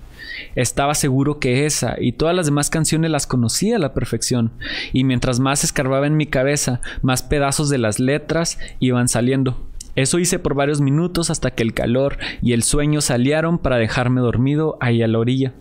[0.56, 4.52] Estaba seguro que esa y todas las demás canciones las conocía a la perfección,
[4.94, 9.68] y mientras más escarbaba en mi cabeza, más pedazos de las letras iban saliendo.
[9.96, 14.22] Eso hice por varios minutos hasta que el calor y el sueño salieron para dejarme
[14.22, 15.54] dormido ahí a la orilla.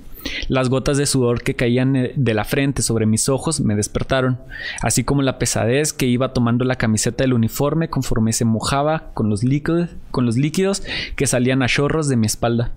[0.48, 4.38] Las gotas de sudor que caían eh, de la frente sobre mis ojos me despertaron,
[4.82, 9.30] así como la pesadez que iba tomando la camiseta del uniforme conforme se mojaba con
[9.30, 10.82] los líquidos, con los líquidos
[11.16, 12.72] que salían a chorros de mi espalda.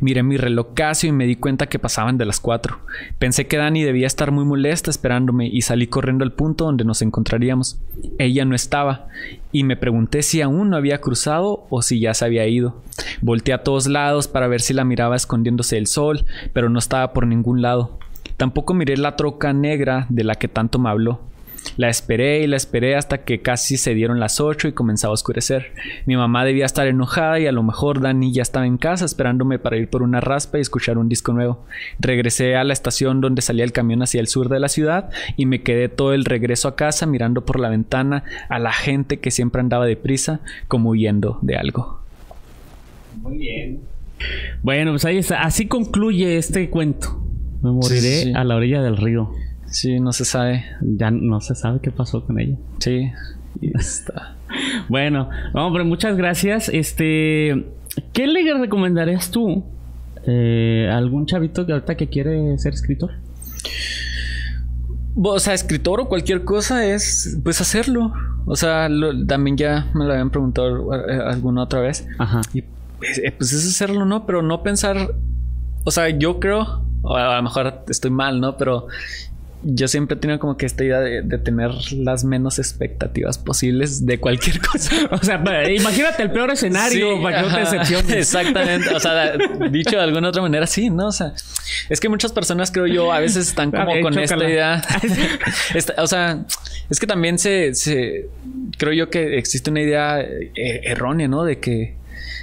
[0.00, 2.78] Miré mi reloj casi y me di cuenta que pasaban de las cuatro.
[3.18, 7.02] Pensé que Dani debía estar muy molesta esperándome y salí corriendo al punto donde nos
[7.02, 7.80] encontraríamos.
[8.18, 9.08] Ella no estaba
[9.52, 12.82] y me pregunté si aún no había cruzado o si ya se había ido.
[13.20, 17.12] Volté a todos lados para ver si la miraba escondiéndose del sol, pero no estaba
[17.12, 17.98] por ningún lado.
[18.36, 21.20] Tampoco miré la troca negra de la que tanto me habló.
[21.76, 25.14] La esperé y la esperé hasta que casi se dieron las ocho y comenzaba a
[25.14, 25.72] oscurecer.
[26.06, 29.58] Mi mamá debía estar enojada y a lo mejor Dani ya estaba en casa esperándome
[29.58, 31.64] para ir por una raspa y escuchar un disco nuevo.
[31.98, 35.46] Regresé a la estación donde salía el camión hacia el sur de la ciudad y
[35.46, 39.30] me quedé todo el regreso a casa mirando por la ventana a la gente que
[39.30, 42.00] siempre andaba deprisa como huyendo de algo.
[43.22, 43.80] Muy bien.
[44.62, 45.42] Bueno, pues ahí está.
[45.42, 47.20] Así concluye este cuento.
[47.62, 49.32] Me moriré a la orilla del río.
[49.70, 50.64] Sí, no se sabe.
[50.82, 52.56] Ya no se sabe qué pasó con ella.
[52.78, 53.10] Sí.
[53.74, 54.36] está.
[54.88, 56.68] bueno, hombre, muchas gracias.
[56.68, 57.66] Este,
[58.12, 59.64] ¿qué le recomendarías tú
[60.26, 63.12] eh, a algún chavito que ahorita que quiere ser escritor?
[65.16, 68.12] O sea, escritor o cualquier cosa es pues hacerlo.
[68.46, 68.88] O sea,
[69.26, 72.08] también ya me lo habían preguntado eh, alguna otra vez.
[72.18, 72.40] Ajá.
[72.52, 72.62] Y
[72.98, 74.26] pues, eh, pues, es hacerlo, ¿no?
[74.26, 75.14] Pero no pensar.
[75.84, 78.56] O sea, yo creo, o a lo mejor estoy mal, ¿no?
[78.56, 78.86] Pero
[79.62, 84.18] yo siempre he tenido como que esta idea de, tener las menos expectativas posibles de
[84.18, 85.08] cualquier cosa.
[85.10, 88.12] o sea, imagínate el peor escenario para que no te decepciones.
[88.12, 88.94] Exactamente.
[88.94, 89.36] O sea,
[89.70, 91.08] dicho de alguna otra manera, sí, ¿no?
[91.08, 91.32] O sea,
[91.88, 94.82] es que muchas personas, creo yo, a veces están como con esta idea.
[95.98, 96.44] o sea,
[96.88, 98.28] es que también se, se.
[98.78, 101.44] Creo yo que existe una idea eh, errónea, ¿no?
[101.44, 101.99] De que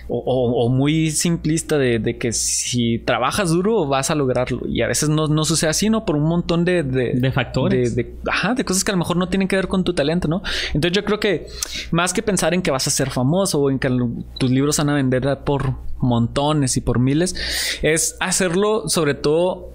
[0.09, 4.67] o, muy simplista de, que si trabajas duro vas a lograrlo.
[4.67, 6.05] Y a veces no, sucede así, ¿no?
[6.05, 7.95] Por un montón de, de, factores.
[7.95, 10.27] De, ajá, de cosas que a lo mejor no tienen que ver con tu talento,
[10.27, 10.41] ¿no?
[10.73, 11.47] Entonces yo creo que
[11.91, 13.89] más que pensar en que vas a ser famoso o en que
[14.37, 17.35] tus libros van a vender por montones y por miles,
[17.81, 19.71] es hacerlo sobre todo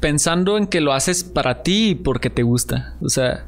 [0.00, 2.94] pensando en que lo haces para ti y porque te gusta.
[3.00, 3.46] O sea,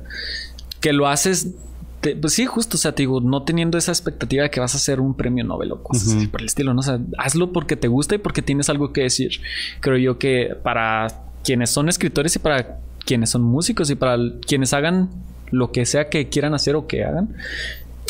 [0.80, 1.54] que lo haces
[2.00, 4.78] pues sí, justo, o sea, te digo, no teniendo esa expectativa de que vas a
[4.78, 6.80] hacer un premio Nobel o cosas así por el estilo, ¿no?
[6.80, 9.32] O sea, hazlo porque te gusta y porque tienes algo que decir.
[9.80, 11.08] Creo yo que para
[11.44, 15.10] quienes son escritores y para quienes son músicos y para quienes hagan
[15.50, 17.36] lo que sea que quieran hacer o que hagan,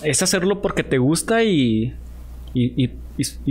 [0.04, 1.94] es hacerlo porque te gusta y,
[2.54, 2.88] y,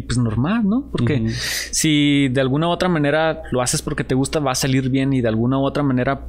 [0.02, 0.86] pues normal, ¿no?
[0.90, 1.30] Porque
[1.72, 5.12] si de alguna u otra manera lo haces porque te gusta, va a salir bien
[5.12, 6.22] y de alguna u otra manera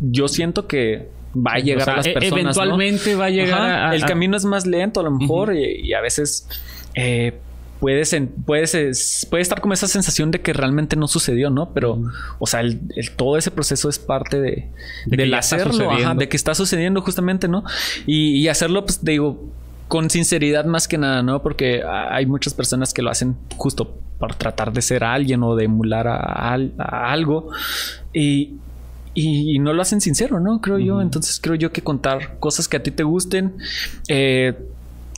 [0.00, 2.56] yo siento que va a llegar a las e- personas.
[2.56, 6.48] Eventualmente va a llegar El camino es más lento a lo mejor y, a veces
[6.94, 7.38] eh,
[7.80, 8.16] puedes,
[8.46, 11.72] puedes, puede estar como esa sensación de que realmente no sucedió, ¿no?
[11.72, 12.00] Pero,
[12.38, 12.80] o sea, el,
[13.16, 14.70] todo ese proceso es parte de,
[15.06, 17.64] del hacerlo, de que está sucediendo justamente, ¿no?
[18.06, 19.50] Y, hacerlo, pues digo,
[19.88, 21.42] con sinceridad más que nada, ¿no?
[21.42, 25.64] Porque hay muchas personas que lo hacen justo por tratar de ser alguien o de
[25.64, 26.54] emular a
[27.12, 27.50] algo.
[28.12, 28.58] Y,
[29.14, 30.60] y, no lo hacen sincero, ¿no?
[30.60, 31.00] Creo yo.
[31.00, 33.56] Entonces creo yo que contar cosas que a ti te gusten,
[34.08, 34.56] eh,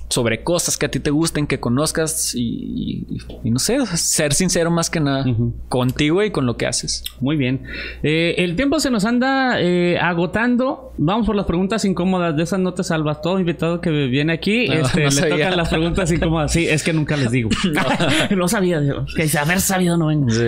[0.09, 3.07] sobre cosas que a ti te gusten, que conozcas y,
[3.43, 5.25] no sé, ser sincero más que nada
[5.69, 7.05] contigo y con lo que haces.
[7.21, 7.63] Muy bien.
[8.03, 10.93] Eh, el tiempo se nos anda eh, agotando.
[10.99, 12.37] Vamos por las preguntas incómodas.
[12.37, 13.23] De esas no te salvas.
[13.23, 16.53] Todo invitado que viene aquí no, este, le tocan las preguntas incómodas.
[16.53, 17.51] Sí, es que nunca les digo.
[18.31, 18.49] no.
[18.49, 18.81] sabía.
[19.17, 20.31] Que haber sabido no vengo.
[20.31, 20.45] Sí.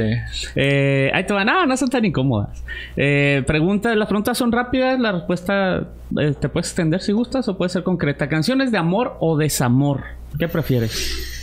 [0.54, 1.46] Eh, ahí te van.
[1.46, 2.62] No, no son tan incómodas.
[2.94, 5.00] preguntas, las preguntas son rápidas.
[5.00, 8.28] La respuesta te puedes extender si gustas o puede ser concreta.
[8.28, 10.04] ¿Canciones de amor o desamor?
[10.38, 11.34] ¿Qué prefieres?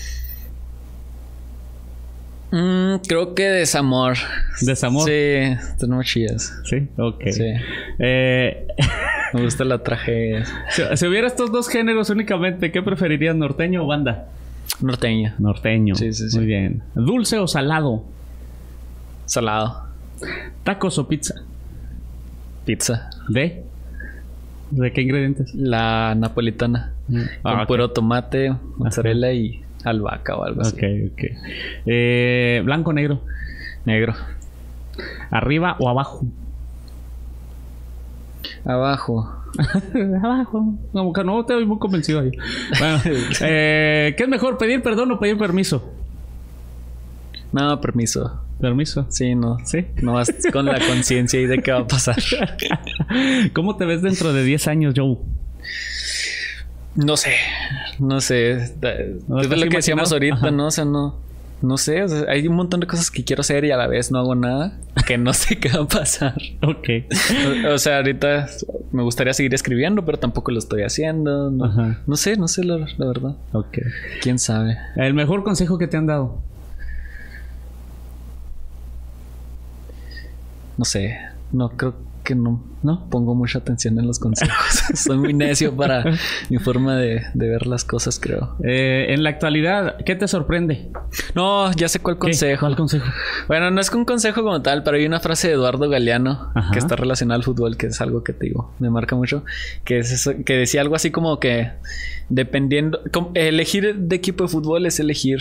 [2.51, 4.15] Mm, creo que desamor.
[4.61, 5.09] ¿Desamor?
[5.09, 6.53] Sí, tenemos chidas.
[6.65, 7.23] Sí, ok.
[7.31, 7.51] Sí.
[7.99, 8.67] Eh,
[9.33, 10.45] Me gusta la tragedia.
[10.95, 14.27] Si, hubiera estos dos géneros únicamente, ¿qué preferirías, norteño o banda?
[14.81, 15.33] Norteño.
[15.39, 15.95] Norteño.
[15.95, 16.37] Sí, sí, sí.
[16.37, 16.83] Muy bien.
[16.93, 18.03] ¿Dulce o salado?
[19.25, 19.87] Salado.
[20.63, 21.35] ¿Tacos o pizza?
[22.65, 23.09] Pizza.
[23.29, 23.63] ¿De?
[24.75, 25.53] ¿De qué ingredientes?
[25.53, 26.93] La napolitana.
[27.07, 27.21] Mm.
[27.43, 30.75] Con ah, puro tomate, mozzarella y albahaca o algo así.
[30.75, 31.23] Ok, ok.
[31.85, 33.21] Eh, ¿Blanco o negro?
[33.85, 34.13] Negro.
[35.29, 36.25] ¿Arriba o abajo?
[38.65, 39.31] Abajo.
[40.23, 40.75] abajo.
[40.91, 42.31] Como que no te voy muy convencido ahí.
[42.79, 42.99] Bueno,
[43.41, 45.93] eh, ¿qué es mejor, pedir perdón o pedir permiso?
[47.53, 48.41] No, permiso.
[48.59, 49.05] ¿Permiso?
[49.09, 49.57] Sí, no.
[49.65, 49.85] ¿Sí?
[50.01, 52.17] No vas con la conciencia y de qué va a pasar.
[53.53, 55.17] ¿Cómo te ves dentro de 10 años, Joe?
[56.95, 57.33] No sé.
[57.99, 58.53] No sé.
[58.53, 60.67] es lo que decíamos ahorita, ¿no?
[60.67, 61.21] O sea, no.
[61.61, 64.19] No sé, hay un montón de cosas que quiero hacer y a la vez no
[64.19, 66.35] hago nada que no sé qué va a pasar.
[66.61, 66.89] ok.
[67.71, 68.47] O, sea, ahorita
[68.91, 71.51] me gustaría seguir escribiendo, pero tampoco lo estoy haciendo.
[71.51, 73.35] No, no sé, no sé la, la, verdad.
[73.53, 73.77] Ok.
[74.21, 74.77] ¿Quién sabe?
[74.95, 76.41] El mejor consejo que te han dado.
[80.77, 81.17] No sé,
[81.51, 84.55] no creo que no, no pongo mucha atención en los consejos.
[84.95, 86.03] Soy muy necio para
[86.49, 88.55] mi forma de, ver las cosas, creo.
[88.63, 90.89] Eh, en la actualidad, ¿qué te sorprende?
[91.35, 92.61] No, ya sé cuál consejo.
[92.61, 93.05] ¿Cuál consejo?
[93.47, 96.79] Bueno, no es un consejo como tal, pero hay una frase de Eduardo Galeano que
[96.79, 99.43] está relacionada al fútbol, que es algo que te digo, me marca mucho,
[99.83, 101.71] que es que decía algo así como que
[102.29, 103.01] dependiendo,
[103.33, 105.39] elegir de equipo de fútbol es elegir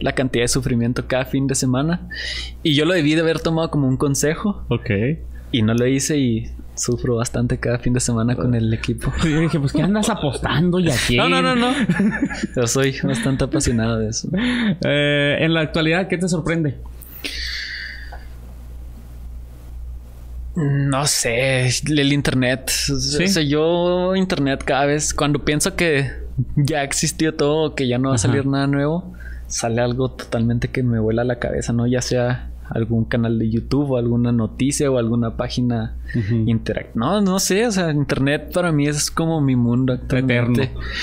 [0.00, 2.08] la cantidad de sufrimiento cada fin de semana.
[2.62, 4.64] Y yo lo debí de haber tomado como un consejo.
[4.68, 4.90] Ok.
[5.52, 9.12] Y no lo hice y sufro bastante cada fin de semana con el equipo.
[9.22, 11.16] Yo dije, pues ¿qué andas apostando y aquí?
[11.16, 11.72] No, no, no, no.
[12.56, 14.28] Yo soy bastante apasionado de eso.
[14.84, 16.76] Eh, en la actualidad, ¿qué te sorprende?
[20.56, 22.68] No sé, el internet.
[22.68, 23.24] ¿Sí?
[23.24, 26.12] O sea, yo internet cada vez, cuando pienso que
[26.56, 29.14] ya existió todo, que ya no va a salir nada nuevo,
[29.46, 31.86] sale algo totalmente que me vuela la cabeza, ¿no?
[31.86, 35.96] Ya sea algún canal de YouTube o alguna noticia o alguna página
[36.46, 36.92] interactiva.
[36.94, 40.62] No, no sé, o sea, internet para mí es como mi mundo eterno.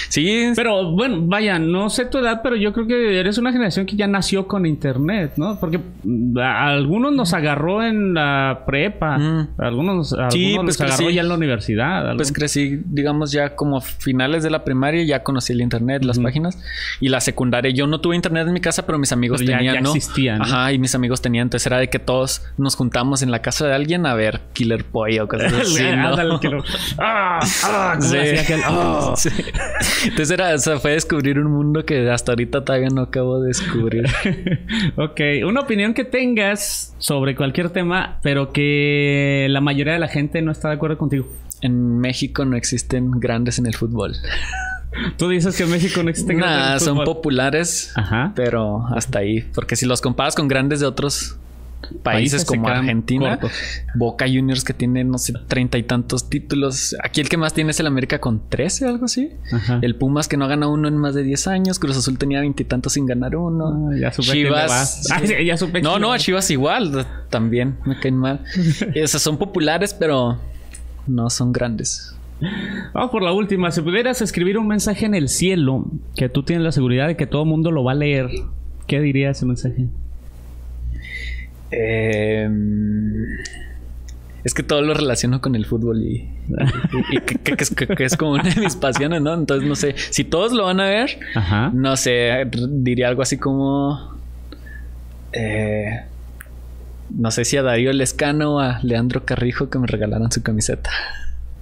[0.10, 0.52] Sí.
[0.56, 3.96] Pero bueno, vaya, no sé tu edad, pero yo creo que eres una generación que
[3.96, 5.60] ya nació con internet, ¿no?
[5.60, 5.80] Porque
[6.38, 9.48] a algunos nos agarró en la prepa, mm.
[9.58, 12.16] algunos, sí, pues nos agarró ya en la universidad.
[12.16, 16.20] Pues crecí, digamos, ya como a finales de la primaria ya conocí el internet, las
[16.20, 16.58] páginas
[17.00, 17.72] y la secundaria.
[17.72, 20.42] Yo no tuve internet en mi casa, pero mis amigos tenían, ya, existían.
[20.42, 23.68] Ajá, y mis amigos tenían entonces era de que todos nos juntamos en la casa
[23.68, 25.84] de alguien a ver Killer Pollo o cosas así.
[26.98, 27.40] ¡Ah!
[27.66, 28.00] ¡Ah!
[28.00, 29.14] ¡Ah!
[30.06, 33.50] Entonces era, o sea, fue descubrir un mundo que hasta ahorita todavía no acabo de
[33.50, 34.06] descubrir.
[34.96, 40.42] ok, una opinión que tengas sobre cualquier tema, pero que la mayoría de la gente
[40.42, 41.28] no está de acuerdo contigo.
[41.60, 44.16] En México no existen grandes en el fútbol.
[45.18, 46.84] Tú dices que en México no existen grandes.
[46.84, 47.94] son populares,
[48.36, 49.42] pero hasta ahí.
[49.54, 51.38] Porque si los comparas con grandes de otros
[51.92, 53.40] países, como Argentina,
[53.96, 56.96] Boca Juniors que tiene, no sé, treinta y tantos títulos.
[57.04, 59.32] Aquí el que más tiene es el América con trece, algo así.
[59.82, 61.80] El Pumas que no gana uno en más de diez años.
[61.80, 63.90] Cruz Azul tenía veintitantos sin ganar uno.
[63.92, 65.08] Ah, ya Chivas.
[65.84, 67.06] no, no, a Chivas igual.
[67.30, 68.42] También me caen mal.
[68.96, 70.40] Esas son populares, pero
[71.08, 72.16] no son grandes.
[72.94, 73.72] Vamos por la última.
[73.72, 75.86] Si pudieras escribir un mensaje en el cielo
[76.16, 78.30] que tú tienes la seguridad de que todo el mundo lo va a leer,
[78.88, 79.88] ¿qué diría ese mensaje?
[81.72, 83.26] Em,
[84.44, 86.30] es que todo lo relaciono con el fútbol y,
[87.22, 89.34] que, es, como una de mis pasiones, ¿no?
[89.34, 91.20] Entonces, no sé, si todos lo van a ver,
[91.74, 94.20] no sé, diría algo así como...
[95.34, 96.02] Eh,
[97.10, 100.90] no sé si a Darío Lescano o a Leandro Carrijo que me regalaran su camiseta.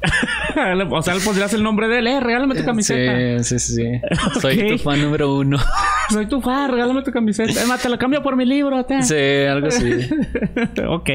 [0.92, 3.44] o sea, le pondrías el nombre de él, eh, regálame tu camiseta.
[3.44, 4.02] Sí, sí, sí.
[4.42, 5.58] Soy tu fan número uno.
[6.10, 7.52] Soy tu fan, regálame tu camiseta.
[7.58, 8.86] Además, te la cambio por mi libro.
[9.02, 9.16] Sí,
[9.48, 10.10] algo así.
[10.88, 11.10] ok.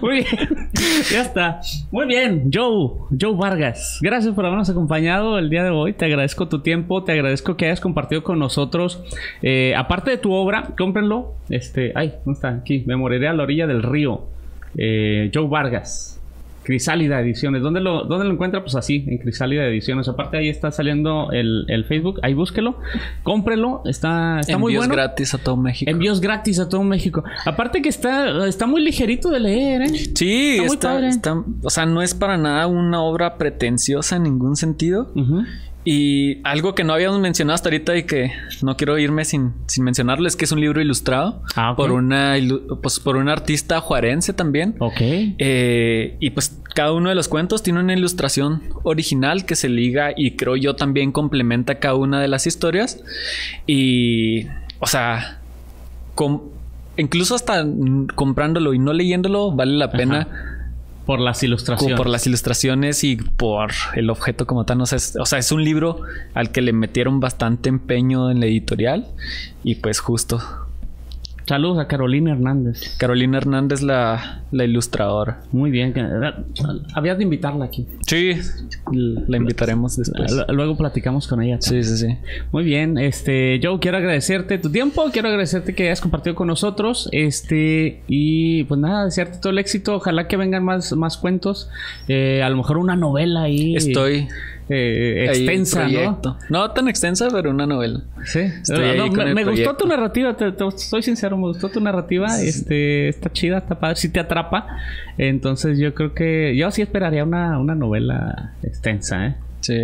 [0.00, 0.70] Muy bien.
[1.10, 1.60] ya está.
[1.90, 2.50] Muy bien.
[2.52, 3.98] Joe, Joe Vargas.
[4.00, 5.92] Gracias por habernos acompañado el día de hoy.
[5.92, 7.04] Te agradezco tu tiempo.
[7.04, 9.02] Te agradezco que hayas compartido con nosotros.
[9.42, 11.34] Eh, aparte de tu obra, cómprenlo.
[11.50, 12.48] Este, ay, ¿dónde está?
[12.48, 12.84] Aquí.
[12.86, 14.22] Me moriré a la orilla del río.
[14.76, 16.21] Eh, Joe Vargas.
[16.62, 17.62] Crisálida Ediciones.
[17.62, 18.62] ¿Dónde lo, ¿Dónde lo encuentra?
[18.62, 20.08] Pues así, en Crisálida Ediciones.
[20.08, 22.20] Aparte ahí está saliendo el, el Facebook.
[22.22, 22.78] Ahí búsquelo.
[23.22, 23.82] Cómprelo.
[23.84, 24.92] Está, está muy bueno.
[24.92, 25.90] Envíos gratis a todo México.
[25.90, 27.24] Envíos gratis a todo México.
[27.44, 29.88] Aparte que está, está muy ligerito de leer, ¿eh?
[30.14, 35.12] Sí, está, está, o sea, no es para nada una obra pretenciosa en ningún sentido.
[35.84, 39.82] Y algo que no habíamos mencionado hasta ahorita y que no quiero irme sin, sin
[39.82, 42.36] mencionarlo es que es un libro ilustrado ah, por una
[42.80, 44.76] pues por un artista juarense también.
[44.78, 45.00] Ok.
[45.00, 50.12] Eh, y pues cada uno de los cuentos tiene una ilustración original que se liga
[50.16, 53.02] y creo yo también complementa cada una de las historias.
[53.66, 54.46] Y,
[54.78, 55.40] o sea,
[56.96, 57.66] incluso hasta
[58.14, 60.51] comprándolo y no leyéndolo vale la pena.
[61.06, 61.96] Por las ilustraciones.
[61.96, 64.80] Por las ilustraciones y por el objeto como tal.
[64.80, 66.02] o sea, es un libro
[66.34, 69.06] al que le metieron bastante empeño en la editorial.
[69.64, 70.40] Y pues justo
[71.46, 72.96] Saludos a Carolina Hernández.
[72.98, 75.40] Carolina Hernández, la, la ilustradora.
[75.50, 75.94] Muy bien.
[76.94, 77.86] Habías de invitarla aquí.
[78.06, 78.32] Sí,
[78.92, 80.34] la invitaremos después.
[80.48, 81.58] Luego platicamos con ella.
[81.60, 82.16] Sí, sí, sí.
[82.52, 82.96] Muy bien.
[82.98, 85.10] Este, yo quiero agradecerte tu tiempo.
[85.12, 87.08] Quiero agradecerte que hayas compartido con nosotros.
[87.12, 89.96] Este, y pues nada, desearte todo el éxito.
[89.96, 91.68] Ojalá que vengan más, más cuentos.
[92.08, 93.74] Eh, a lo mejor una novela ahí.
[93.74, 94.28] Estoy.
[94.74, 96.38] Eh, extensa, ¿no?
[96.48, 98.00] No tan extensa, pero una novela.
[98.24, 98.40] Sí.
[99.34, 102.40] me, gustó tu narrativa, te, soy sincero, me gustó tu narrativa.
[102.40, 104.66] Este, está chida, está padre, sí te atrapa.
[105.18, 109.36] Entonces yo creo que yo sí esperaría una, una novela extensa, ¿eh?
[109.60, 109.76] Sí.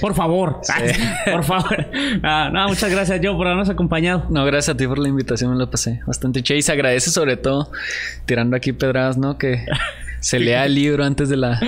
[0.00, 0.60] por favor.
[1.32, 1.86] por favor.
[2.22, 4.26] Ah, no, muchas gracias, yo por habernos acompañado.
[4.28, 6.56] No, gracias a ti por la invitación, me lo pasé bastante che.
[6.56, 7.70] Y se agradece sobre todo
[8.26, 9.38] tirando aquí pedradas, ¿no?
[9.38, 9.64] Que
[10.20, 11.60] se lea el libro antes de la.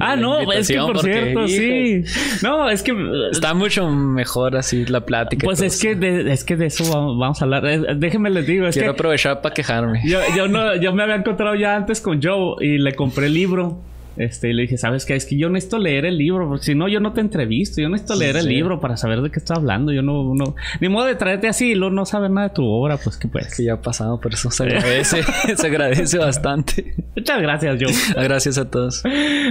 [0.00, 2.04] ah, no, es que por cierto, sí.
[2.42, 2.94] No, es que.
[3.30, 5.44] Está mucho mejor así la plática.
[5.44, 6.84] Pues es que, de, es que de eso
[7.16, 7.96] vamos, a hablar.
[7.96, 8.68] Déjenme les digo.
[8.70, 10.02] Quiero aprovechar para quejarme.
[10.04, 13.34] Yo, yo, no, yo me había encontrado ya antes con Joe y le compré el
[13.34, 13.80] libro.
[14.16, 15.16] Este, y le dije, ¿sabes qué?
[15.16, 17.80] Es que yo necesito leer el libro, porque si no, yo no te entrevisto.
[17.80, 19.92] Yo necesito leer el libro para saber de qué está hablando.
[19.92, 22.64] Yo no, no, ni modo de traerte así y luego no saber nada de tu
[22.64, 23.54] obra, pues que pues.
[23.56, 25.22] Que ya ha pasado, por eso se agradece,
[25.56, 26.94] se agradece bastante.
[27.16, 28.24] Muchas gracias, Joe.
[28.24, 29.02] Gracias a todos.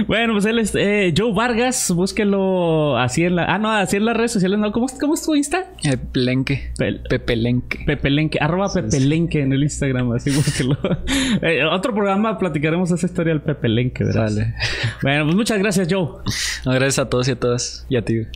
[0.06, 4.04] Bueno, pues él es eh, Joe Vargas, búsquelo así en la, ah, no, así en
[4.04, 4.70] las redes sociales, ¿no?
[4.72, 5.64] ¿Cómo, cómo es tu Insta?
[5.82, 6.72] Eh, Pelenque.
[7.08, 7.84] Pepelenque.
[7.86, 10.76] Pepelenque, arroba Pepelenque en el Instagram, así búsquelo.
[11.42, 14.24] Eh, otro programa platicaremos esa historia del Pepelenque, ¿verdad?
[14.24, 14.53] Vale.
[15.02, 16.22] Bueno, pues muchas gracias, Joe.
[16.64, 17.86] gracias a todos y a todas.
[17.88, 18.26] Y a ti.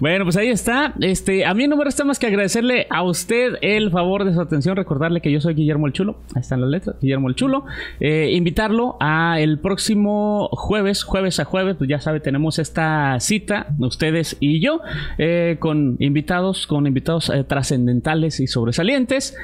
[0.00, 0.94] Bueno, pues ahí está.
[1.00, 4.40] Este, a mí no me resta más que agradecerle a usted el favor de su
[4.40, 4.76] atención.
[4.76, 6.16] Recordarle que yo soy Guillermo el Chulo.
[6.34, 7.64] Ahí están las letras, Guillermo el Chulo.
[8.00, 13.66] Eh, invitarlo a el próximo jueves, jueves a jueves, pues ya sabe, tenemos esta cita,
[13.78, 14.80] ustedes y yo,
[15.18, 19.36] eh, con invitados, con invitados eh, trascendentales y sobresalientes.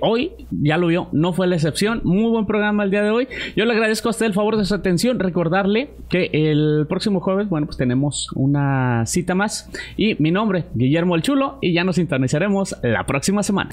[0.00, 2.00] hoy, ya lo vio, no fue la excepción.
[2.04, 3.28] Muy buen programa el día de hoy.
[3.56, 5.18] Yo le agradezco a usted el favor de su atención.
[5.18, 9.53] Recordarle que el próximo jueves, bueno, pues tenemos una cita más
[9.96, 13.70] y mi nombre, Guillermo el Chulo, y ya nos sintonizaremos la próxima semana.